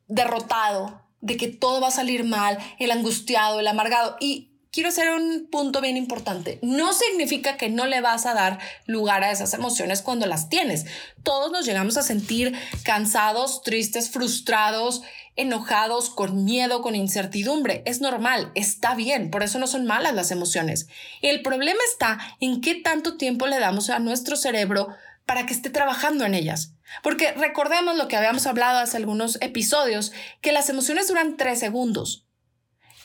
derrotado, 0.08 1.08
de 1.22 1.38
que 1.38 1.48
todo 1.48 1.82
va 1.82 1.88
a 1.90 1.92
salir 1.92 2.24
mal, 2.24 2.58
el 2.80 2.92
angustiado, 2.92 3.60
el 3.60 3.68
amargado. 3.68 4.18
Y 4.20 4.50
quiero 4.72 4.90
hacer 4.90 5.10
un 5.12 5.48
punto 5.52 5.82
bien 5.82 5.98
importante. 5.98 6.60
No 6.62 6.94
significa 6.94 7.58
que 7.58 7.70
no 7.70 7.86
le 7.86 8.02
vas 8.02 8.26
a 8.26 8.34
dar 8.34 8.60
lugar 8.86 9.24
a 9.24 9.32
esas 9.32 9.54
emociones 9.54 10.02
cuando 10.02 10.26
las 10.26 10.50
tienes. 10.50 10.86
Todos 11.24 11.52
nos 11.52 11.66
llegamos 11.66 11.98
a 11.98 12.04
sentir 12.04 12.58
cansados, 12.84 13.62
tristes, 13.64 14.10
frustrados, 14.10 15.02
enojados, 15.36 16.10
con 16.10 16.44
miedo, 16.44 16.82
con 16.82 16.96
incertidumbre. 16.96 17.82
Es 17.86 18.02
normal, 18.02 18.52
está 18.56 18.94
bien, 18.96 19.32
por 19.32 19.42
eso 19.42 19.58
no 19.58 19.68
son 19.68 19.86
malas 19.86 20.14
las 20.14 20.32
emociones. 20.32 20.88
El 21.22 21.42
problema 21.42 21.80
está 21.90 22.20
en 22.40 22.62
qué 22.62 22.76
tanto 22.76 23.18
tiempo 23.18 23.48
le 23.48 23.60
damos 23.60 23.90
a 23.90 24.00
nuestro 24.00 24.36
cerebro 24.36 24.90
para 25.30 25.46
que 25.46 25.54
esté 25.54 25.70
trabajando 25.70 26.26
en 26.26 26.34
ellas. 26.34 26.74
Porque 27.04 27.34
recordemos 27.34 27.96
lo 27.96 28.08
que 28.08 28.18
habíamos 28.18 28.48
hablado 28.48 28.80
hace 28.80 28.98
algunos 28.98 29.38
episodios, 29.42 30.12
que 30.42 30.52
las 30.52 30.70
emociones 30.70 31.08
duran 31.08 31.38
tres 31.38 31.60
segundos. 31.60 32.26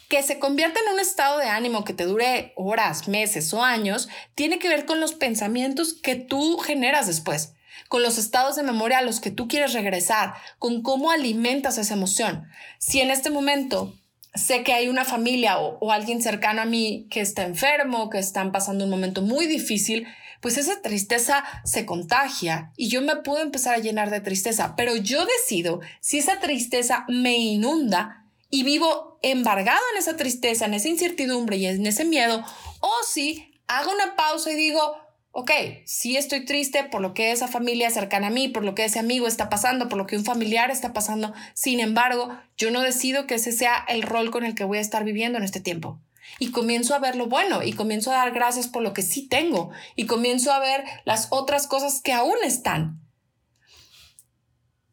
que 0.09 0.23
se 0.23 0.39
convierta 0.39 0.81
en 0.81 0.95
un 0.95 1.01
estado 1.01 1.39
de 1.39 1.49
ánimo 1.49 1.85
que 1.85 1.93
te 1.93 2.07
dure 2.07 2.55
horas, 2.57 3.09
meses 3.09 3.53
o 3.53 3.63
años, 3.63 4.09
tiene 4.35 4.59
que 4.59 4.69
ver 4.69 4.87
con 4.87 5.01
los 5.01 5.13
pensamientos 5.13 5.93
que 5.93 6.15
tú 6.15 6.57
generas 6.59 7.07
después, 7.07 7.53
con 7.89 8.03
los 8.03 8.17
estados 8.17 8.57
de 8.57 8.63
memoria 8.63 8.99
a 8.99 9.03
los 9.03 9.21
que 9.21 9.31
tú 9.31 9.47
quieres 9.47 9.75
regresar, 9.75 10.33
con 10.59 10.81
cómo 10.83 11.11
alimentas 11.11 11.77
esa 11.77 11.93
emoción. 11.93 12.47
Si 12.79 13.03
en 13.03 13.11
este 13.11 13.29
momento 13.29 13.93
sé 14.35 14.63
que 14.63 14.73
hay 14.73 14.89
una 14.89 15.05
familia 15.05 15.59
o, 15.59 15.93
alguien 15.93 16.23
cercano 16.23 16.63
a 16.63 16.67
mí 16.67 17.07
que 17.11 17.21
está 17.21 17.43
enfermo, 17.43 18.09
que 18.09 18.19
están 18.19 18.51
pasando 18.51 18.85
un 18.85 18.91
momento 18.91 19.21
muy 19.21 19.47
difícil, 19.47 20.07
pues 20.45 20.59
esa 20.59 20.83
tristeza 20.83 21.43
se 21.65 21.87
contagia 21.87 22.71
y 22.77 22.91
yo 22.91 23.01
me 23.01 23.17
puedo 23.17 23.43
empezar 23.43 23.75
a 23.75 23.79
llenar 23.79 24.11
de 24.11 24.21
tristeza, 24.21 24.75
pero 24.77 24.95
yo 24.95 25.25
decido 25.25 25.81
si 26.01 26.19
esa 26.19 26.39
tristeza 26.39 27.07
me 27.09 27.39
inunda 27.39 28.27
y 28.51 28.63
vivo 28.63 29.19
embargado 29.23 29.81
en 29.95 29.99
esa 30.01 30.19
tristeza, 30.19 30.67
en 30.67 30.75
esa 30.75 30.91
incertidumbre 30.91 31.57
y 31.57 31.65
en 31.65 31.87
ese 31.87 32.05
miedo, 32.05 32.45
o 32.81 32.93
si 33.09 33.55
hago 33.69 33.91
una 33.91 34.17
pausa 34.17 34.53
y 34.53 34.57
digo, 34.57 34.99
ok, 35.31 35.51
sí 35.87 36.19
estoy 36.19 36.45
triste 36.45 36.85
por 36.85 37.01
lo 37.01 37.15
que 37.15 37.33
esa 37.33 37.49
familia 37.49 37.89
cercana 37.89 38.27
a 38.27 38.31
mí, 38.31 38.49
por 38.49 38.65
lo 38.65 38.75
que 38.75 38.85
ese 38.85 38.99
amigo 38.99 39.27
está 39.27 39.49
pasando, 39.49 39.89
por 39.89 39.97
lo 39.97 40.07
que 40.07 40.19
un 40.19 40.27
familiar 40.27 40.71
está 40.71 40.93
pasando, 40.93 41.33
sin 41.55 41.81
embargo, 41.81 42.37
yo 42.59 42.71
no 42.71 42.83
decido 42.83 43.27
que 43.27 43.37
ese 43.37 43.51
sea 43.51 43.83
el 43.89 44.03
rol 44.03 44.31
con 44.31 44.45
el 44.45 44.55
que 44.55 44.65
voy 44.65 44.77
a 44.77 44.83
estar 44.83 45.05
viviendo 45.05 45.39
en 45.39 45.45
este 45.45 45.61
tiempo. 45.61 46.03
Y 46.39 46.51
comienzo 46.51 46.95
a 46.95 46.99
ver 46.99 47.17
lo 47.17 47.27
bueno 47.27 47.63
y 47.63 47.73
comienzo 47.73 48.11
a 48.11 48.17
dar 48.17 48.33
gracias 48.33 48.69
por 48.69 48.83
lo 48.83 48.93
que 48.93 49.03
sí 49.03 49.29
tengo 49.29 49.71
y 49.97 50.07
comienzo 50.07 50.53
a 50.53 50.59
ver 50.59 50.85
las 51.05 51.29
otras 51.31 51.67
cosas 51.67 52.01
que 52.01 52.13
aún 52.13 52.37
están. 52.45 53.01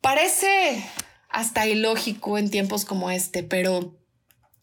Parece 0.01 0.83
hasta 1.29 1.67
ilógico 1.67 2.37
en 2.37 2.49
tiempos 2.49 2.85
como 2.85 3.11
este, 3.11 3.43
pero 3.43 3.97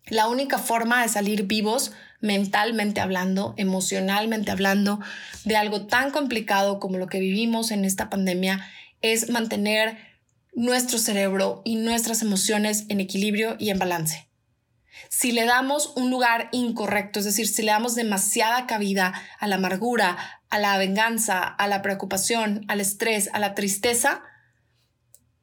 la 0.07 0.29
única 0.29 0.59
forma 0.59 1.03
de 1.03 1.09
salir 1.09 1.45
vivos 1.45 1.93
mentalmente 2.21 3.01
hablando, 3.01 3.55
emocionalmente 3.57 4.51
hablando, 4.51 5.01
de 5.45 5.57
algo 5.57 5.87
tan 5.87 6.11
complicado 6.11 6.79
como 6.81 6.99
lo 6.99 7.07
que 7.07 7.21
vivimos 7.21 7.71
en 7.71 7.85
esta 7.85 8.11
pandemia 8.11 8.67
es 9.01 9.31
mantener 9.31 9.97
nuestro 10.55 10.99
cerebro 10.99 11.63
y 11.65 11.77
nuestras 11.77 12.23
emociones 12.23 12.85
en 12.89 13.01
equilibrio 13.01 13.57
y 13.59 13.71
en 13.71 13.79
balance. 13.79 14.28
Si 15.09 15.33
le 15.33 15.45
damos 15.45 15.93
un 15.97 16.11
lugar 16.11 16.49
incorrecto, 16.53 17.19
es 17.19 17.25
decir, 17.25 17.49
si 17.49 17.63
le 17.63 17.73
damos 17.73 17.95
demasiada 17.95 18.67
cabida 18.67 19.15
a 19.39 19.47
la 19.47 19.57
amargura, 19.57 20.17
a 20.51 20.59
la 20.59 20.77
venganza, 20.79 21.43
a 21.43 21.67
la 21.67 21.83
preocupación, 21.83 22.65
al 22.69 22.81
estrés, 22.81 23.31
a 23.33 23.39
la 23.39 23.55
tristeza, 23.55 24.23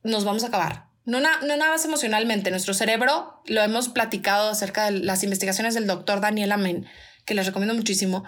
nos 0.04 0.24
vamos 0.24 0.44
a 0.44 0.48
acabar. 0.48 0.86
No, 1.06 1.20
nada 1.20 1.70
más 1.70 1.86
emocionalmente, 1.86 2.50
nuestro 2.50 2.74
cerebro, 2.74 3.42
lo 3.46 3.62
hemos 3.62 3.90
platicado 3.90 4.50
acerca 4.50 4.86
de 4.86 4.92
las 4.92 5.24
investigaciones 5.24 5.76
del 5.76 5.86
doctor 5.86 6.20
Daniel 6.20 6.52
Amen, 6.52 6.88
que 7.26 7.36
les 7.36 7.46
recomiendo 7.46 7.76
muchísimo. 7.76 8.24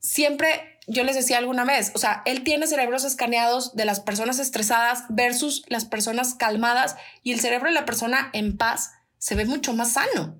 Siempre 0.00 0.78
yo 0.86 1.04
les 1.04 1.14
decía 1.14 1.38
alguna 1.38 1.64
vez, 1.64 1.92
o 1.94 1.98
sea, 1.98 2.22
él 2.26 2.42
tiene 2.42 2.66
cerebros 2.66 3.04
escaneados 3.04 3.74
de 3.74 3.84
las 3.84 4.00
personas 4.00 4.38
estresadas 4.38 5.04
versus 5.08 5.62
las 5.68 5.84
personas 5.84 6.34
calmadas 6.34 6.96
y 7.22 7.32
el 7.32 7.40
cerebro 7.40 7.68
de 7.68 7.74
la 7.74 7.86
persona 7.86 8.28
en 8.32 8.56
paz 8.56 8.92
se 9.16 9.34
ve 9.34 9.44
mucho 9.44 9.72
más 9.72 9.92
sano. 9.92 10.36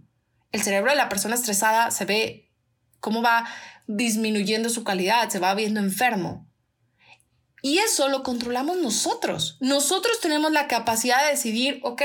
El 0.53 0.63
cerebro 0.63 0.91
de 0.91 0.97
la 0.97 1.09
persona 1.09 1.35
estresada 1.35 1.91
se 1.91 2.05
ve 2.05 2.51
cómo 3.01 3.23
va 3.23 3.47
disminuyendo 3.87 4.69
su 4.69 4.85
calidad, 4.85 5.29
se 5.29 5.39
va 5.39 5.55
viendo 5.55 5.81
enfermo. 5.81 6.47
Y 7.63 7.79
eso 7.79 8.09
lo 8.09 8.23
controlamos 8.23 8.79
nosotros. 8.79 9.59
Nosotros 9.61 10.21
tenemos 10.21 10.51
la 10.53 10.67
capacidad 10.67 11.23
de 11.23 11.31
decidir, 11.31 11.81
ok, 11.83 12.03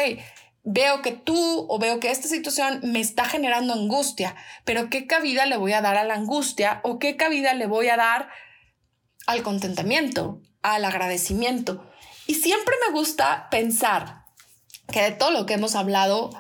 veo 0.64 1.02
que 1.02 1.12
tú 1.12 1.66
o 1.70 1.80
veo 1.80 2.00
que 2.00 2.12
esta 2.12 2.28
situación 2.28 2.82
me 2.84 3.00
está 3.00 3.26
generando 3.26 3.74
angustia, 3.74 4.36
pero 4.66 4.90
¿qué 4.90 5.08
cabida 5.08 5.46
le 5.46 5.58
voy 5.58 5.74
a 5.74 5.82
dar 5.82 5.96
a 5.96 6.04
la 6.04 6.16
angustia 6.16 6.82
o 6.84 7.00
qué 7.00 7.16
cabida 7.16 7.54
le 7.54 7.68
voy 7.68 7.88
a 7.88 7.98
dar 7.98 8.30
al 9.28 9.44
contentamiento, 9.44 10.42
al 10.62 10.84
agradecimiento? 10.84 11.90
Y 12.28 12.34
siempre 12.34 12.76
me 12.88 12.94
gusta 12.94 13.48
pensar 13.52 14.26
que 14.92 15.04
de 15.04 15.12
todo 15.12 15.32
lo 15.32 15.46
que 15.46 15.54
hemos 15.54 15.76
hablado, 15.76 16.32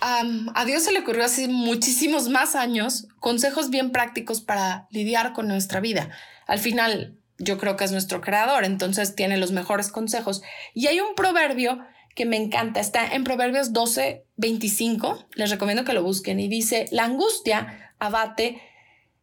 a 0.00 0.64
Dios 0.64 0.82
se 0.82 0.92
le 0.92 1.00
ocurrió 1.00 1.24
hace 1.24 1.48
muchísimos 1.48 2.28
más 2.28 2.54
años 2.54 3.08
consejos 3.18 3.70
bien 3.70 3.92
prácticos 3.92 4.40
para 4.40 4.86
lidiar 4.90 5.32
con 5.32 5.46
nuestra 5.46 5.80
vida. 5.80 6.10
Al 6.46 6.58
final, 6.58 7.18
yo 7.38 7.58
creo 7.58 7.76
que 7.76 7.84
es 7.84 7.92
nuestro 7.92 8.20
creador, 8.20 8.64
entonces 8.64 9.14
tiene 9.14 9.36
los 9.36 9.52
mejores 9.52 9.90
consejos. 9.90 10.42
Y 10.74 10.86
hay 10.86 11.00
un 11.00 11.14
proverbio 11.14 11.80
que 12.14 12.26
me 12.26 12.36
encanta, 12.36 12.80
está 12.80 13.06
en 13.06 13.24
Proverbios 13.24 13.72
12, 13.72 14.24
25, 14.36 15.26
les 15.34 15.50
recomiendo 15.50 15.84
que 15.84 15.92
lo 15.92 16.02
busquen 16.02 16.40
y 16.40 16.48
dice, 16.48 16.86
la 16.90 17.04
angustia 17.04 17.94
abate 17.98 18.60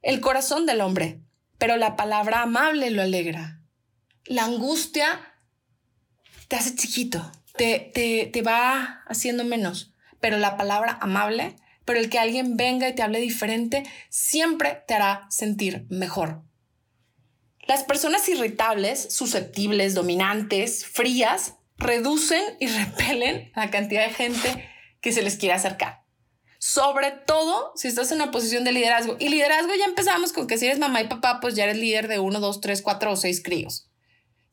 el 0.01 0.21
corazón 0.21 0.65
del 0.65 0.81
hombre, 0.81 1.19
pero 1.57 1.75
la 1.77 1.95
palabra 1.95 2.43
amable 2.43 2.91
lo 2.91 3.01
alegra. 3.01 3.59
La 4.25 4.45
angustia 4.45 5.33
te 6.47 6.55
hace 6.55 6.75
chiquito, 6.75 7.31
te, 7.55 7.91
te, 7.93 8.29
te 8.31 8.41
va 8.41 9.03
haciendo 9.07 9.43
menos, 9.43 9.93
pero 10.27 10.39
la 10.39 10.57
palabra 10.57 10.97
amable, 10.99 11.55
pero 11.85 12.01
el 12.01 12.09
que 12.09 12.19
alguien 12.19 12.57
venga 12.57 12.89
y 12.89 12.93
te 12.93 13.01
hable 13.01 13.21
diferente, 13.21 13.83
siempre 14.09 14.83
te 14.85 14.93
hará 14.93 15.25
sentir 15.29 15.85
mejor. 15.87 16.43
Las 17.65 17.85
personas 17.85 18.27
irritables, 18.27 19.13
susceptibles, 19.13 19.93
dominantes, 19.93 20.85
frías, 20.85 21.53
reducen 21.77 22.43
y 22.59 22.67
repelen 22.67 23.53
la 23.55 23.71
cantidad 23.71 24.05
de 24.05 24.13
gente 24.13 24.69
que 24.99 25.13
se 25.13 25.21
les 25.21 25.37
quiere 25.37 25.55
acercar. 25.55 26.03
Sobre 26.59 27.11
todo 27.11 27.71
si 27.77 27.87
estás 27.87 28.11
en 28.11 28.21
una 28.21 28.31
posición 28.31 28.65
de 28.65 28.73
liderazgo. 28.73 29.15
Y 29.17 29.29
liderazgo 29.29 29.73
ya 29.75 29.85
empezamos 29.85 30.33
con 30.33 30.45
que 30.45 30.57
si 30.57 30.65
eres 30.65 30.77
mamá 30.77 30.99
y 30.99 31.07
papá, 31.07 31.39
pues 31.39 31.55
ya 31.55 31.63
eres 31.63 31.77
líder 31.77 32.09
de 32.09 32.19
uno, 32.19 32.41
dos, 32.41 32.59
tres, 32.59 32.81
cuatro 32.81 33.13
o 33.13 33.15
seis 33.15 33.41
críos. 33.41 33.86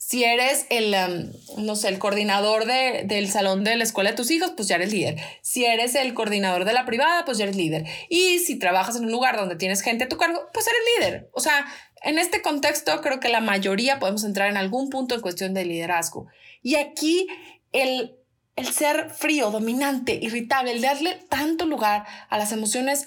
Si 0.06 0.23
eres 0.23 0.66
el, 0.68 0.94
um, 0.94 1.64
no 1.64 1.76
sé, 1.76 1.88
el 1.88 1.99
coordinador 1.99 2.66
de, 2.66 3.04
del 3.06 3.30
salón 3.30 3.64
de 3.64 3.75
la 3.75 3.84
escuela 3.84 4.11
de 4.11 4.16
tus 4.16 4.30
hijos, 4.30 4.52
pues 4.54 4.68
ya 4.68 4.76
eres 4.76 4.92
líder. 4.92 5.16
Si 5.40 5.64
eres 5.64 5.94
el 5.94 6.12
coordinador 6.12 6.66
de 6.66 6.75
la 6.75 6.84
privada, 6.84 7.25
pues 7.25 7.38
ya 7.38 7.44
eres 7.44 7.56
líder. 7.56 7.87
Y 8.11 8.40
si 8.40 8.58
trabajas 8.58 8.96
en 8.96 9.06
un 9.06 9.12
lugar 9.12 9.38
donde 9.38 9.56
tienes 9.56 9.80
gente 9.80 10.04
a 10.04 10.08
tu 10.11 10.18
cargo, 10.18 10.42
pues 10.52 10.66
eres 10.66 10.80
líder. 10.99 11.30
O 11.32 11.40
sea, 11.40 11.66
en 12.02 12.18
este 12.18 12.42
contexto 12.42 13.00
creo 13.00 13.18
que 13.18 13.30
la 13.30 13.40
mayoría 13.40 13.99
podemos 13.99 14.25
entrar 14.25 14.50
en 14.50 14.58
algún 14.58 14.90
punto 14.90 15.14
en 15.14 15.23
cuestión 15.23 15.54
de 15.54 15.64
liderazgo. 15.64 16.26
Y 16.61 16.75
aquí 16.75 17.26
el, 17.73 18.14
el 18.56 18.66
ser 18.66 19.08
frío, 19.08 19.50
dominante, 19.50 20.18
irritable, 20.20 20.73
el 20.73 20.82
darle 20.82 21.18
tanto 21.30 21.64
lugar 21.64 22.04
a 22.28 22.37
las 22.37 22.52
emociones 22.52 23.06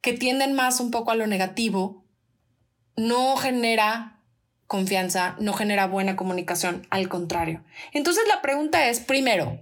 que 0.00 0.14
tienden 0.14 0.54
más 0.54 0.80
un 0.80 0.90
poco 0.90 1.10
a 1.10 1.16
lo 1.16 1.26
negativo, 1.26 2.02
no 2.96 3.36
genera 3.36 4.13
confianza, 4.66 5.36
no 5.38 5.52
genera 5.52 5.86
buena 5.86 6.16
comunicación, 6.16 6.86
al 6.90 7.08
contrario. 7.08 7.62
Entonces 7.92 8.24
la 8.28 8.42
pregunta 8.42 8.88
es, 8.88 9.00
primero, 9.00 9.60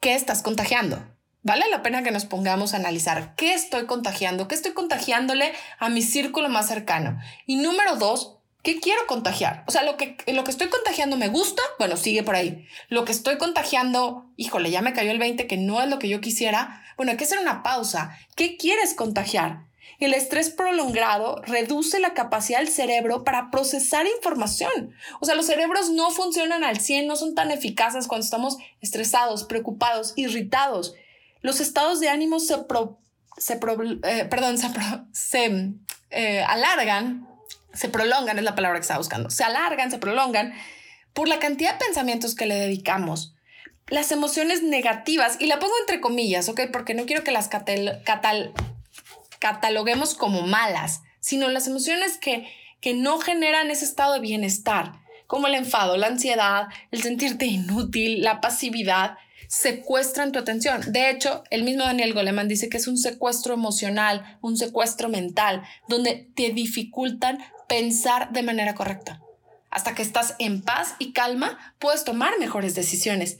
¿qué 0.00 0.14
estás 0.14 0.42
contagiando? 0.42 1.02
Vale 1.42 1.68
la 1.70 1.82
pena 1.82 2.02
que 2.02 2.10
nos 2.10 2.24
pongamos 2.24 2.74
a 2.74 2.78
analizar 2.78 3.34
qué 3.36 3.54
estoy 3.54 3.86
contagiando, 3.86 4.48
qué 4.48 4.56
estoy 4.56 4.72
contagiándole 4.72 5.52
a 5.78 5.88
mi 5.88 6.02
círculo 6.02 6.48
más 6.48 6.66
cercano. 6.66 7.20
Y 7.46 7.56
número 7.56 7.94
dos, 7.96 8.38
¿qué 8.62 8.80
quiero 8.80 9.06
contagiar? 9.06 9.62
O 9.68 9.70
sea, 9.70 9.84
lo 9.84 9.96
que, 9.96 10.16
lo 10.26 10.42
que 10.42 10.50
estoy 10.50 10.66
contagiando 10.68 11.16
me 11.16 11.28
gusta, 11.28 11.62
bueno, 11.78 11.96
sigue 11.96 12.24
por 12.24 12.34
ahí. 12.34 12.66
Lo 12.88 13.04
que 13.04 13.12
estoy 13.12 13.38
contagiando, 13.38 14.26
híjole, 14.36 14.72
ya 14.72 14.82
me 14.82 14.92
cayó 14.92 15.12
el 15.12 15.20
20 15.20 15.46
que 15.46 15.56
no 15.56 15.80
es 15.80 15.88
lo 15.88 16.00
que 16.00 16.08
yo 16.08 16.20
quisiera. 16.20 16.82
Bueno, 16.96 17.12
hay 17.12 17.16
que 17.16 17.24
hacer 17.24 17.38
una 17.38 17.62
pausa. 17.62 18.18
¿Qué 18.34 18.56
quieres 18.56 18.94
contagiar? 18.94 19.66
El 19.98 20.12
estrés 20.12 20.50
prolongado 20.50 21.40
reduce 21.46 21.98
la 22.00 22.14
capacidad 22.14 22.58
del 22.58 22.68
cerebro 22.68 23.24
para 23.24 23.50
procesar 23.50 24.06
información. 24.06 24.94
O 25.20 25.26
sea, 25.26 25.34
los 25.34 25.46
cerebros 25.46 25.90
no 25.90 26.10
funcionan 26.10 26.64
al 26.64 26.80
100, 26.80 27.06
no 27.06 27.16
son 27.16 27.34
tan 27.34 27.50
eficaces 27.50 28.06
cuando 28.06 28.24
estamos 28.24 28.58
estresados, 28.80 29.44
preocupados, 29.44 30.12
irritados. 30.16 30.94
Los 31.40 31.60
estados 31.60 32.00
de 32.00 32.08
ánimo 32.08 32.40
se, 32.40 32.56
se, 33.38 33.54
eh, 33.54 34.24
perdón, 34.28 34.58
se, 35.12 35.74
eh, 36.10 36.42
alargan, 36.42 37.26
se 37.72 37.88
prolongan, 37.88 38.38
es 38.38 38.44
la 38.44 38.54
palabra 38.54 38.78
que 38.78 38.82
estaba 38.82 38.98
buscando, 38.98 39.30
se 39.30 39.44
alargan, 39.44 39.90
se 39.90 39.98
prolongan 39.98 40.54
por 41.12 41.28
la 41.28 41.38
cantidad 41.38 41.72
de 41.72 41.84
pensamientos 41.84 42.34
que 42.34 42.46
le 42.46 42.56
dedicamos 42.56 43.32
las 43.88 44.10
emociones 44.10 44.62
negativas, 44.62 45.36
y 45.38 45.46
la 45.46 45.58
pongo 45.58 45.74
entre 45.80 46.00
comillas, 46.00 46.48
¿ok? 46.48 46.62
Porque 46.72 46.94
no 46.94 47.06
quiero 47.06 47.22
que 47.22 47.30
las 47.30 47.48
catal, 47.48 48.02
catal 48.04 48.52
cataloguemos 49.40 50.14
como 50.14 50.42
malas, 50.42 51.02
sino 51.20 51.48
las 51.48 51.66
emociones 51.66 52.18
que, 52.18 52.48
que 52.80 52.94
no 52.94 53.18
generan 53.18 53.70
ese 53.70 53.84
estado 53.84 54.14
de 54.14 54.20
bienestar, 54.20 55.00
como 55.26 55.46
el 55.46 55.54
enfado, 55.54 55.96
la 55.96 56.06
ansiedad, 56.06 56.68
el 56.90 57.02
sentirte 57.02 57.46
inútil, 57.46 58.22
la 58.22 58.40
pasividad, 58.40 59.16
secuestran 59.48 60.32
tu 60.32 60.38
atención. 60.38 60.80
De 60.92 61.10
hecho, 61.10 61.44
el 61.50 61.62
mismo 61.62 61.84
Daniel 61.84 62.14
Goleman 62.14 62.48
dice 62.48 62.68
que 62.68 62.76
es 62.76 62.86
un 62.86 62.98
secuestro 62.98 63.54
emocional, 63.54 64.38
un 64.40 64.56
secuestro 64.56 65.08
mental, 65.08 65.62
donde 65.88 66.28
te 66.34 66.50
dificultan 66.50 67.38
pensar 67.68 68.32
de 68.32 68.42
manera 68.42 68.74
correcta. 68.74 69.20
Hasta 69.70 69.94
que 69.94 70.02
estás 70.02 70.34
en 70.38 70.62
paz 70.62 70.94
y 70.98 71.12
calma, 71.12 71.74
puedes 71.78 72.04
tomar 72.04 72.38
mejores 72.38 72.74
decisiones. 72.74 73.38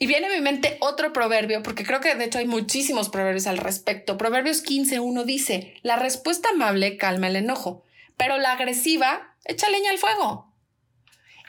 Y 0.00 0.06
viene 0.06 0.28
a 0.28 0.30
mi 0.30 0.40
mente 0.40 0.76
otro 0.80 1.12
proverbio, 1.12 1.62
porque 1.62 1.84
creo 1.84 2.00
que 2.00 2.14
de 2.14 2.24
hecho 2.24 2.38
hay 2.38 2.46
muchísimos 2.46 3.08
proverbios 3.08 3.48
al 3.48 3.58
respecto. 3.58 4.16
Proverbios 4.16 4.64
15.1 4.64 5.24
dice, 5.24 5.74
la 5.82 5.96
respuesta 5.96 6.50
amable 6.50 6.96
calma 6.96 7.26
el 7.26 7.36
enojo, 7.36 7.84
pero 8.16 8.38
la 8.38 8.52
agresiva 8.52 9.34
echa 9.44 9.68
leña 9.68 9.90
al 9.90 9.98
fuego. 9.98 10.52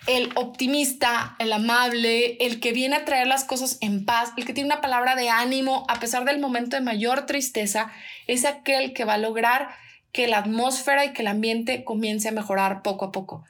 El 0.08 0.32
optimista, 0.36 1.36
el 1.38 1.54
amable, 1.54 2.38
el 2.40 2.60
que 2.60 2.72
viene 2.72 2.96
a 2.96 3.06
traer 3.06 3.28
las 3.28 3.44
cosas 3.44 3.78
en 3.82 4.06
paz, 4.06 4.32
el 4.36 4.46
que 4.46 4.54
tiene 4.54 4.70
una 4.70 4.82
palabra 4.82 5.16
de 5.16 5.30
ánimo 5.30 5.86
a 5.88 6.00
pesar 6.00 6.26
del 6.26 6.40
momento 6.40 6.76
de 6.76 6.82
mayor 6.82 7.28
tristeza, 7.28 7.92
es 8.26 8.46
aquel 8.46 8.94
que 8.94 9.06
va 9.06 9.16
a 9.16 9.20
lograr 9.20 9.70
que 10.12 10.28
la 10.28 10.40
atmósfera 10.40 11.06
y 11.06 11.14
que 11.14 11.22
el 11.22 11.28
ambiente 11.28 11.84
comience 11.84 12.30
a 12.30 12.32
mejorar 12.32 12.82
poco 12.82 13.06
a 13.06 13.12
poco 13.12 13.46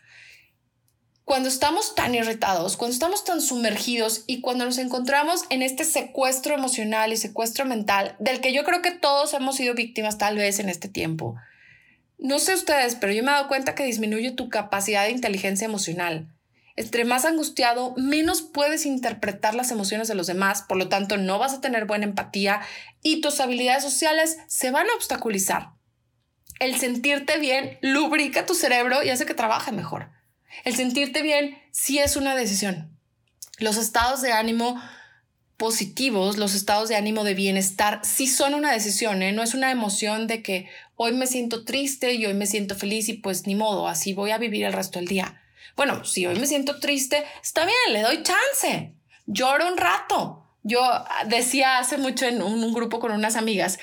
cuando 1.29 1.47
estamos 1.47 1.93
tan 1.93 2.15
irritados, 2.15 2.75
cuando 2.75 2.95
estamos 2.95 3.23
tan 3.23 3.39
sumergidos 3.39 4.23
y 4.25 4.41
cuando 4.41 4.65
nos 4.65 4.79
encontramos 4.79 5.43
en 5.51 5.61
este 5.61 5.83
secuestro 5.83 6.55
emocional 6.55 7.13
y 7.13 7.17
secuestro 7.17 7.65
mental, 7.65 8.15
del 8.17 8.41
que 8.41 8.51
yo 8.51 8.63
creo 8.63 8.81
que 8.81 8.89
todos 8.89 9.35
hemos 9.35 9.57
sido 9.57 9.75
víctimas 9.75 10.17
tal 10.17 10.37
vez 10.37 10.57
en 10.57 10.69
este 10.69 10.87
tiempo. 10.87 11.35
No 12.17 12.39
sé 12.39 12.55
ustedes, 12.55 12.95
pero 12.95 13.13
yo 13.13 13.21
me 13.21 13.29
he 13.29 13.33
dado 13.33 13.47
cuenta 13.47 13.75
que 13.75 13.83
disminuye 13.83 14.31
tu 14.31 14.49
capacidad 14.49 15.03
de 15.03 15.11
inteligencia 15.11 15.65
emocional. 15.65 16.33
Entre 16.75 17.05
más 17.05 17.25
angustiado, 17.25 17.93
menos 17.95 18.41
puedes 18.41 18.87
interpretar 18.87 19.53
las 19.53 19.69
emociones 19.69 20.07
de 20.07 20.15
los 20.15 20.25
demás, 20.25 20.63
por 20.63 20.77
lo 20.77 20.89
tanto 20.89 21.17
no 21.17 21.37
vas 21.37 21.53
a 21.53 21.61
tener 21.61 21.85
buena 21.85 22.05
empatía 22.05 22.61
y 23.03 23.21
tus 23.21 23.39
habilidades 23.39 23.83
sociales 23.83 24.39
se 24.47 24.71
van 24.71 24.89
a 24.89 24.95
obstaculizar. 24.95 25.73
El 26.59 26.79
sentirte 26.79 27.37
bien 27.37 27.77
lubrica 27.83 28.47
tu 28.47 28.55
cerebro 28.55 29.03
y 29.03 29.11
hace 29.11 29.27
que 29.27 29.35
trabaje 29.35 29.71
mejor. 29.71 30.17
El 30.63 30.75
sentirte 30.75 31.21
bien 31.21 31.57
sí 31.71 31.99
es 31.99 32.15
una 32.15 32.35
decisión. 32.35 32.97
Los 33.57 33.77
estados 33.77 34.21
de 34.21 34.31
ánimo 34.31 34.81
positivos, 35.57 36.37
los 36.37 36.55
estados 36.55 36.87
de 36.87 36.95
ánimo 36.95 37.25
de 37.25 37.33
bienestar, 37.33 37.99
sí 38.03 38.27
son 38.27 38.53
una 38.53 38.71
decisión, 38.71 39.21
¿eh? 39.21 39.33
no 39.33 39.43
es 39.43 39.53
una 39.53 39.71
emoción 39.71 40.25
de 40.25 40.41
que 40.41 40.69
hoy 40.95 41.11
me 41.11 41.27
siento 41.27 41.65
triste 41.65 42.13
y 42.13 42.25
hoy 42.25 42.33
me 42.33 42.45
siento 42.45 42.75
feliz 42.75 43.09
y 43.09 43.13
pues 43.13 43.45
ni 43.45 43.55
modo, 43.55 43.89
así 43.89 44.13
voy 44.13 44.31
a 44.31 44.37
vivir 44.37 44.63
el 44.63 44.71
resto 44.71 44.99
del 44.99 45.09
día. 45.09 45.41
Bueno, 45.75 46.05
si 46.05 46.25
hoy 46.25 46.39
me 46.39 46.47
siento 46.47 46.79
triste, 46.79 47.25
está 47.43 47.65
bien, 47.65 47.93
le 47.93 48.01
doy 48.01 48.23
chance, 48.23 48.93
lloro 49.25 49.67
un 49.67 49.77
rato. 49.77 50.45
Yo 50.63 50.81
decía 51.27 51.79
hace 51.79 51.97
mucho 51.97 52.25
en 52.25 52.41
un 52.41 52.73
grupo 52.73 52.99
con 52.99 53.11
unas 53.11 53.35
amigas, 53.35 53.79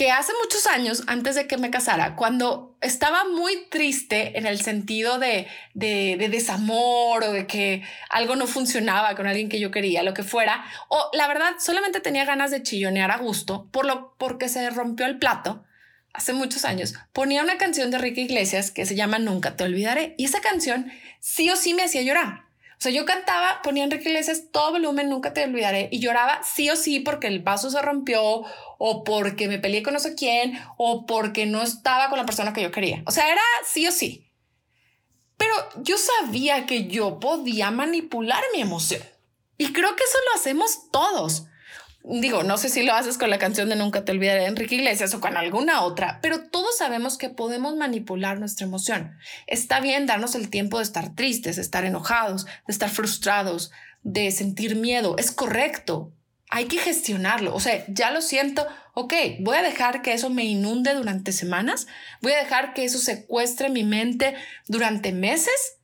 que 0.00 0.10
hace 0.10 0.32
muchos 0.42 0.66
años, 0.66 1.02
antes 1.08 1.34
de 1.34 1.46
que 1.46 1.58
me 1.58 1.70
casara, 1.70 2.16
cuando 2.16 2.74
estaba 2.80 3.24
muy 3.24 3.66
triste 3.68 4.38
en 4.38 4.46
el 4.46 4.58
sentido 4.62 5.18
de, 5.18 5.46
de, 5.74 6.16
desamor 6.30 7.22
o 7.22 7.32
de 7.32 7.46
que 7.46 7.82
algo 8.08 8.34
no 8.34 8.46
funcionaba 8.46 9.14
con 9.14 9.26
alguien 9.26 9.50
que 9.50 9.60
yo 9.60 9.70
quería, 9.70 10.02
lo 10.02 10.14
que 10.14 10.22
fuera, 10.22 10.64
o 10.88 11.10
la 11.12 11.28
verdad 11.28 11.50
solamente 11.58 12.00
tenía 12.00 12.24
ganas 12.24 12.50
de 12.50 12.62
chillonear 12.62 13.10
a 13.10 13.18
gusto 13.18 13.68
por 13.72 13.84
lo, 13.84 14.14
porque 14.16 14.48
se 14.48 14.70
rompió 14.70 15.04
el 15.04 15.18
plato, 15.18 15.66
hace 16.14 16.32
muchos 16.32 16.64
años, 16.64 16.94
ponía 17.12 17.42
una 17.42 17.58
canción 17.58 17.90
de 17.90 17.98
Ricky 17.98 18.22
Iglesias 18.22 18.70
que 18.70 18.86
se 18.86 18.96
llama 18.96 19.18
Nunca 19.18 19.54
te 19.54 19.64
olvidaré 19.64 20.14
y 20.16 20.24
esa 20.24 20.40
canción 20.40 20.90
sí 21.18 21.50
o 21.50 21.56
sí 21.56 21.74
me 21.74 21.82
hacía 21.82 22.00
llorar. 22.00 22.49
Sea, 22.80 22.92
yo 22.92 23.04
cantaba, 23.04 23.60
ponía 23.62 23.84
Enrique 23.84 24.08
Iglesias 24.08 24.44
todo 24.52 24.70
volumen, 24.70 25.10
nunca 25.10 25.34
te 25.34 25.44
olvidaré, 25.44 25.90
y 25.92 26.00
lloraba 26.00 26.42
sí 26.42 26.70
o 26.70 26.76
sí 26.76 27.00
porque 27.00 27.26
el 27.26 27.40
vaso 27.40 27.70
se 27.70 27.82
rompió, 27.82 28.42
o 28.78 29.04
porque 29.04 29.48
me 29.48 29.58
peleé 29.58 29.82
con 29.82 29.92
no 29.92 30.00
sé 30.00 30.14
quién, 30.14 30.58
o 30.78 31.04
porque 31.04 31.44
no 31.44 31.60
estaba 31.60 32.08
con 32.08 32.18
la 32.18 32.24
persona 32.24 32.54
que 32.54 32.62
yo 32.62 32.70
quería. 32.70 33.02
O 33.04 33.10
sea, 33.10 33.30
era 33.30 33.42
sí 33.66 33.86
o 33.86 33.92
sí. 33.92 34.32
Pero 35.36 35.54
yo 35.82 35.96
sabía 35.98 36.64
que 36.64 36.86
yo 36.86 37.20
podía 37.20 37.70
manipular 37.70 38.42
mi 38.54 38.62
emoción. 38.62 39.02
Y 39.58 39.74
creo 39.74 39.94
que 39.94 40.04
eso 40.04 40.18
lo 40.30 40.40
hacemos 40.40 40.90
todos 40.90 41.44
digo, 42.04 42.42
no 42.42 42.56
sé 42.56 42.68
si 42.68 42.82
lo 42.82 42.94
haces 42.94 43.18
con 43.18 43.30
la 43.30 43.38
canción 43.38 43.68
de 43.68 43.76
Nunca 43.76 44.04
te 44.04 44.12
olvidaré 44.12 44.40
de 44.40 44.46
Enrique 44.46 44.76
Iglesias 44.76 45.14
o 45.14 45.20
con 45.20 45.36
alguna 45.36 45.82
otra, 45.82 46.18
pero 46.22 46.48
todos 46.48 46.76
sabemos 46.78 47.18
que 47.18 47.28
podemos 47.28 47.76
manipular 47.76 48.38
nuestra 48.38 48.66
emoción. 48.66 49.16
Está 49.46 49.80
bien 49.80 50.06
darnos 50.06 50.34
el 50.34 50.50
tiempo 50.50 50.78
de 50.78 50.84
estar 50.84 51.14
tristes, 51.14 51.56
de 51.56 51.62
estar 51.62 51.84
enojados, 51.84 52.46
de 52.46 52.72
estar 52.72 52.90
frustrados, 52.90 53.70
de 54.02 54.30
sentir 54.30 54.76
miedo. 54.76 55.16
Es 55.18 55.30
correcto. 55.30 56.12
Hay 56.48 56.64
que 56.64 56.78
gestionarlo. 56.78 57.54
O 57.54 57.60
sea, 57.60 57.84
ya 57.88 58.10
lo 58.10 58.22
siento. 58.22 58.66
Ok, 58.94 59.14
voy 59.40 59.56
a 59.56 59.62
dejar 59.62 60.02
que 60.02 60.12
eso 60.12 60.30
me 60.30 60.44
inunde 60.44 60.94
durante 60.94 61.32
semanas. 61.32 61.86
Voy 62.22 62.32
a 62.32 62.38
dejar 62.38 62.74
que 62.74 62.84
eso 62.84 62.98
secuestre 62.98 63.68
mi 63.68 63.84
mente 63.84 64.34
durante 64.66 65.12
meses. 65.12 65.76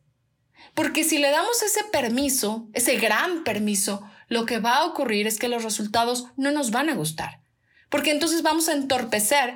Porque 0.75 1.05
si 1.05 1.19
le 1.19 1.31
damos 1.31 1.63
ese 1.63 1.85
permiso, 1.85 2.69
ese 2.75 2.97
gran 2.97 3.45
permiso, 3.45 4.03
lo 4.29 4.47
que 4.47 4.59
va 4.59 4.79
a 4.79 4.85
ocurrir 4.85 5.27
es 5.27 5.39
que 5.39 5.49
los 5.49 5.65
resultados 5.65 6.27
no 6.37 6.51
nos 6.51 6.71
van 6.71 6.89
a 6.91 6.95
gustar, 6.95 7.41
porque 7.89 8.11
entonces 8.11 8.43
vamos 8.43 8.69
a 8.69 8.73
entorpecer 8.73 9.55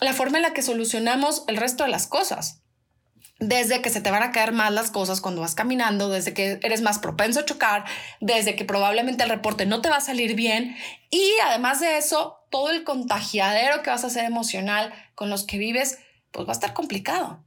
la 0.00 0.12
forma 0.12 0.38
en 0.38 0.42
la 0.42 0.52
que 0.52 0.62
solucionamos 0.62 1.44
el 1.48 1.56
resto 1.56 1.84
de 1.84 1.90
las 1.90 2.06
cosas. 2.06 2.60
Desde 3.40 3.82
que 3.82 3.90
se 3.90 4.00
te 4.00 4.12
van 4.12 4.22
a 4.22 4.30
caer 4.30 4.52
mal 4.52 4.76
las 4.76 4.92
cosas 4.92 5.20
cuando 5.20 5.40
vas 5.40 5.56
caminando, 5.56 6.08
desde 6.08 6.32
que 6.34 6.60
eres 6.62 6.82
más 6.82 7.00
propenso 7.00 7.40
a 7.40 7.44
chocar, 7.44 7.84
desde 8.20 8.54
que 8.54 8.64
probablemente 8.64 9.24
el 9.24 9.28
reporte 9.28 9.66
no 9.66 9.80
te 9.80 9.90
va 9.90 9.96
a 9.96 10.00
salir 10.00 10.34
bien 10.34 10.76
y 11.10 11.32
además 11.44 11.80
de 11.80 11.98
eso, 11.98 12.38
todo 12.50 12.70
el 12.70 12.84
contagiadero 12.84 13.82
que 13.82 13.90
vas 13.90 14.04
a 14.04 14.06
hacer 14.06 14.24
emocional 14.24 14.94
con 15.16 15.30
los 15.30 15.44
que 15.44 15.58
vives, 15.58 15.98
pues 16.30 16.46
va 16.46 16.52
a 16.52 16.54
estar 16.54 16.74
complicado. 16.74 17.44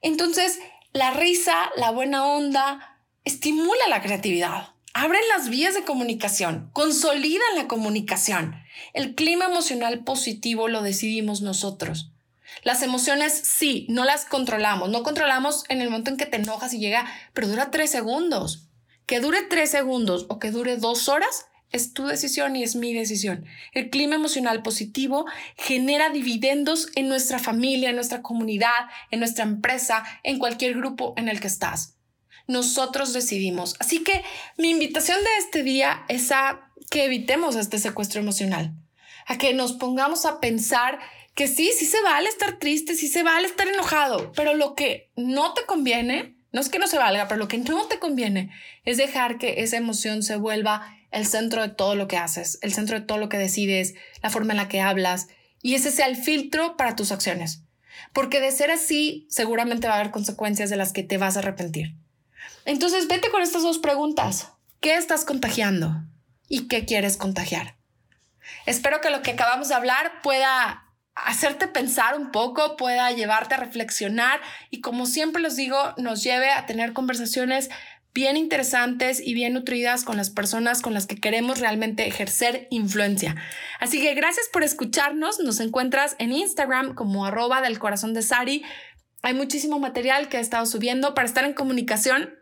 Entonces, 0.00 0.58
la 0.92 1.12
risa, 1.12 1.70
la 1.76 1.92
buena 1.92 2.26
onda, 2.26 2.98
estimula 3.24 3.88
la 3.88 4.02
creatividad. 4.02 4.70
Abren 4.94 5.22
las 5.34 5.48
vías 5.48 5.74
de 5.74 5.84
comunicación, 5.84 6.68
consolidan 6.74 7.56
la 7.56 7.66
comunicación. 7.66 8.54
El 8.92 9.14
clima 9.14 9.46
emocional 9.46 10.04
positivo 10.04 10.68
lo 10.68 10.82
decidimos 10.82 11.40
nosotros. 11.40 12.10
Las 12.62 12.82
emociones 12.82 13.32
sí, 13.32 13.86
no 13.88 14.04
las 14.04 14.26
controlamos. 14.26 14.90
No 14.90 15.02
controlamos 15.02 15.64
en 15.70 15.80
el 15.80 15.88
momento 15.88 16.10
en 16.10 16.18
que 16.18 16.26
te 16.26 16.36
enojas 16.36 16.74
y 16.74 16.78
llega, 16.78 17.06
pero 17.32 17.48
dura 17.48 17.70
tres 17.70 17.90
segundos. 17.90 18.68
Que 19.06 19.20
dure 19.20 19.40
tres 19.42 19.70
segundos 19.70 20.26
o 20.28 20.38
que 20.38 20.50
dure 20.50 20.76
dos 20.76 21.08
horas 21.08 21.46
es 21.70 21.94
tu 21.94 22.04
decisión 22.06 22.54
y 22.54 22.62
es 22.62 22.76
mi 22.76 22.92
decisión. 22.92 23.46
El 23.72 23.88
clima 23.88 24.16
emocional 24.16 24.62
positivo 24.62 25.24
genera 25.56 26.10
dividendos 26.10 26.88
en 26.96 27.08
nuestra 27.08 27.38
familia, 27.38 27.88
en 27.88 27.96
nuestra 27.96 28.20
comunidad, 28.20 28.90
en 29.10 29.20
nuestra 29.20 29.44
empresa, 29.44 30.04
en 30.22 30.38
cualquier 30.38 30.74
grupo 30.74 31.14
en 31.16 31.30
el 31.30 31.40
que 31.40 31.46
estás 31.46 31.96
nosotros 32.46 33.12
decidimos. 33.12 33.76
Así 33.78 34.02
que 34.02 34.22
mi 34.56 34.70
invitación 34.70 35.18
de 35.18 35.30
este 35.38 35.62
día 35.62 36.04
es 36.08 36.32
a 36.32 36.72
que 36.90 37.04
evitemos 37.04 37.56
este 37.56 37.78
secuestro 37.78 38.20
emocional, 38.20 38.74
a 39.26 39.38
que 39.38 39.54
nos 39.54 39.72
pongamos 39.72 40.26
a 40.26 40.40
pensar 40.40 40.98
que 41.34 41.48
sí, 41.48 41.70
sí 41.76 41.86
se 41.86 42.02
vale 42.02 42.28
estar 42.28 42.58
triste, 42.58 42.94
sí 42.94 43.08
se 43.08 43.22
vale 43.22 43.46
estar 43.46 43.66
enojado, 43.66 44.32
pero 44.32 44.54
lo 44.54 44.74
que 44.74 45.10
no 45.16 45.54
te 45.54 45.64
conviene, 45.64 46.36
no 46.52 46.60
es 46.60 46.68
que 46.68 46.78
no 46.78 46.86
se 46.86 46.98
valga, 46.98 47.28
pero 47.28 47.38
lo 47.38 47.48
que 47.48 47.58
no 47.58 47.86
te 47.86 47.98
conviene 47.98 48.50
es 48.84 48.98
dejar 48.98 49.38
que 49.38 49.62
esa 49.62 49.78
emoción 49.78 50.22
se 50.22 50.36
vuelva 50.36 50.94
el 51.10 51.26
centro 51.26 51.62
de 51.62 51.68
todo 51.68 51.94
lo 51.94 52.08
que 52.08 52.18
haces, 52.18 52.58
el 52.62 52.74
centro 52.74 53.00
de 53.00 53.06
todo 53.06 53.18
lo 53.18 53.28
que 53.28 53.38
decides, 53.38 53.94
la 54.22 54.30
forma 54.30 54.52
en 54.52 54.58
la 54.58 54.68
que 54.68 54.80
hablas, 54.80 55.28
y 55.62 55.74
ese 55.74 55.90
sea 55.90 56.06
el 56.06 56.16
filtro 56.16 56.76
para 56.76 56.96
tus 56.96 57.12
acciones. 57.12 57.62
Porque 58.12 58.40
de 58.40 58.50
ser 58.50 58.70
así, 58.70 59.26
seguramente 59.30 59.86
va 59.86 59.94
a 59.94 60.00
haber 60.00 60.10
consecuencias 60.10 60.70
de 60.70 60.76
las 60.76 60.92
que 60.92 61.02
te 61.02 61.18
vas 61.18 61.36
a 61.36 61.40
arrepentir. 61.40 61.94
Entonces, 62.64 63.08
vete 63.08 63.30
con 63.30 63.42
estas 63.42 63.62
dos 63.62 63.78
preguntas. 63.78 64.48
¿Qué 64.80 64.96
estás 64.96 65.24
contagiando? 65.24 66.02
¿Y 66.48 66.68
qué 66.68 66.84
quieres 66.84 67.16
contagiar? 67.16 67.76
Espero 68.66 69.00
que 69.00 69.10
lo 69.10 69.22
que 69.22 69.32
acabamos 69.32 69.68
de 69.68 69.74
hablar 69.74 70.22
pueda 70.22 70.84
hacerte 71.14 71.68
pensar 71.68 72.16
un 72.16 72.30
poco, 72.30 72.76
pueda 72.76 73.10
llevarte 73.12 73.54
a 73.54 73.58
reflexionar 73.58 74.40
y 74.70 74.80
como 74.80 75.06
siempre 75.06 75.42
les 75.42 75.56
digo, 75.56 75.76
nos 75.98 76.22
lleve 76.22 76.50
a 76.50 76.66
tener 76.66 76.92
conversaciones 76.92 77.70
bien 78.14 78.36
interesantes 78.36 79.20
y 79.24 79.34
bien 79.34 79.54
nutridas 79.54 80.04
con 80.04 80.16
las 80.16 80.30
personas 80.30 80.82
con 80.82 80.92
las 80.94 81.06
que 81.06 81.16
queremos 81.16 81.60
realmente 81.60 82.06
ejercer 82.06 82.66
influencia. 82.70 83.36
Así 83.80 84.00
que 84.00 84.14
gracias 84.14 84.48
por 84.52 84.62
escucharnos. 84.62 85.40
Nos 85.40 85.60
encuentras 85.60 86.16
en 86.18 86.32
Instagram 86.32 86.94
como 86.94 87.24
arroba 87.24 87.62
del 87.62 87.78
corazón 87.78 88.12
de 88.12 88.22
Sari. 88.22 88.64
Hay 89.22 89.34
muchísimo 89.34 89.78
material 89.78 90.28
que 90.28 90.36
he 90.36 90.40
estado 90.40 90.66
subiendo 90.66 91.14
para 91.14 91.26
estar 91.26 91.44
en 91.44 91.54
comunicación 91.54 92.41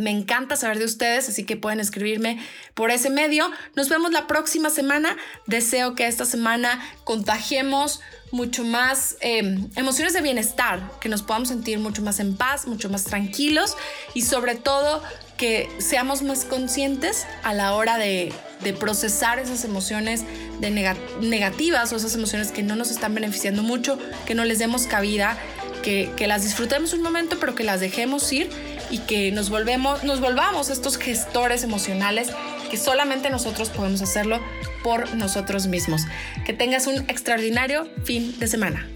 me 0.00 0.10
encanta 0.10 0.56
saber 0.56 0.78
de 0.78 0.86
ustedes, 0.86 1.28
así 1.28 1.44
que 1.44 1.56
pueden 1.56 1.80
escribirme 1.80 2.38
por 2.74 2.90
ese 2.90 3.10
medio. 3.10 3.50
Nos 3.76 3.88
vemos 3.88 4.10
la 4.12 4.26
próxima 4.26 4.70
semana. 4.70 5.16
Deseo 5.46 5.94
que 5.94 6.06
esta 6.06 6.24
semana 6.24 6.80
contagiemos 7.04 8.00
mucho 8.32 8.64
más 8.64 9.16
em, 9.20 9.68
emociones 9.76 10.14
de 10.14 10.20
bienestar, 10.20 10.80
que 11.00 11.08
nos 11.08 11.22
podamos 11.22 11.48
sentir 11.48 11.78
mucho 11.78 12.02
más 12.02 12.20
en 12.20 12.36
paz, 12.36 12.66
mucho 12.66 12.88
más 12.88 13.04
tranquilos 13.04 13.76
y 14.14 14.22
sobre 14.22 14.54
todo 14.54 15.02
que 15.36 15.68
seamos 15.78 16.22
más 16.22 16.44
conscientes 16.44 17.26
a 17.42 17.54
la 17.54 17.74
hora 17.74 17.98
de, 17.98 18.32
procesar 18.78 19.38
esas 19.38 19.64
emociones 19.64 20.24
de 20.60 20.70
negativas 20.70 21.92
o 21.92 21.96
esas 21.96 22.14
emociones 22.14 22.52
que 22.52 22.62
no 22.62 22.76
nos 22.76 22.90
están 22.90 23.14
beneficiando 23.14 23.62
mucho, 23.62 23.98
que 24.26 24.34
no 24.34 24.44
les 24.44 24.58
demos 24.58 24.86
cabida, 24.86 25.38
que, 25.82 26.12
que 26.14 26.26
las 26.26 26.42
disfrutemos 26.42 26.92
un 26.92 27.00
momento, 27.00 27.38
pero 27.40 27.54
que 27.54 27.64
las 27.64 27.80
dejemos 27.80 28.30
ir 28.32 28.50
y 28.90 28.98
que 28.98 29.32
nos, 29.32 29.50
volvemos, 29.50 30.04
nos 30.04 30.20
volvamos 30.20 30.70
estos 30.70 30.96
gestores 30.96 31.62
emocionales 31.62 32.28
que 32.70 32.76
solamente 32.76 33.30
nosotros 33.30 33.68
podemos 33.70 34.02
hacerlo 34.02 34.40
por 34.82 35.14
nosotros 35.14 35.66
mismos. 35.66 36.02
Que 36.44 36.52
tengas 36.52 36.86
un 36.86 36.96
extraordinario 37.08 37.88
fin 38.04 38.38
de 38.38 38.46
semana. 38.46 38.86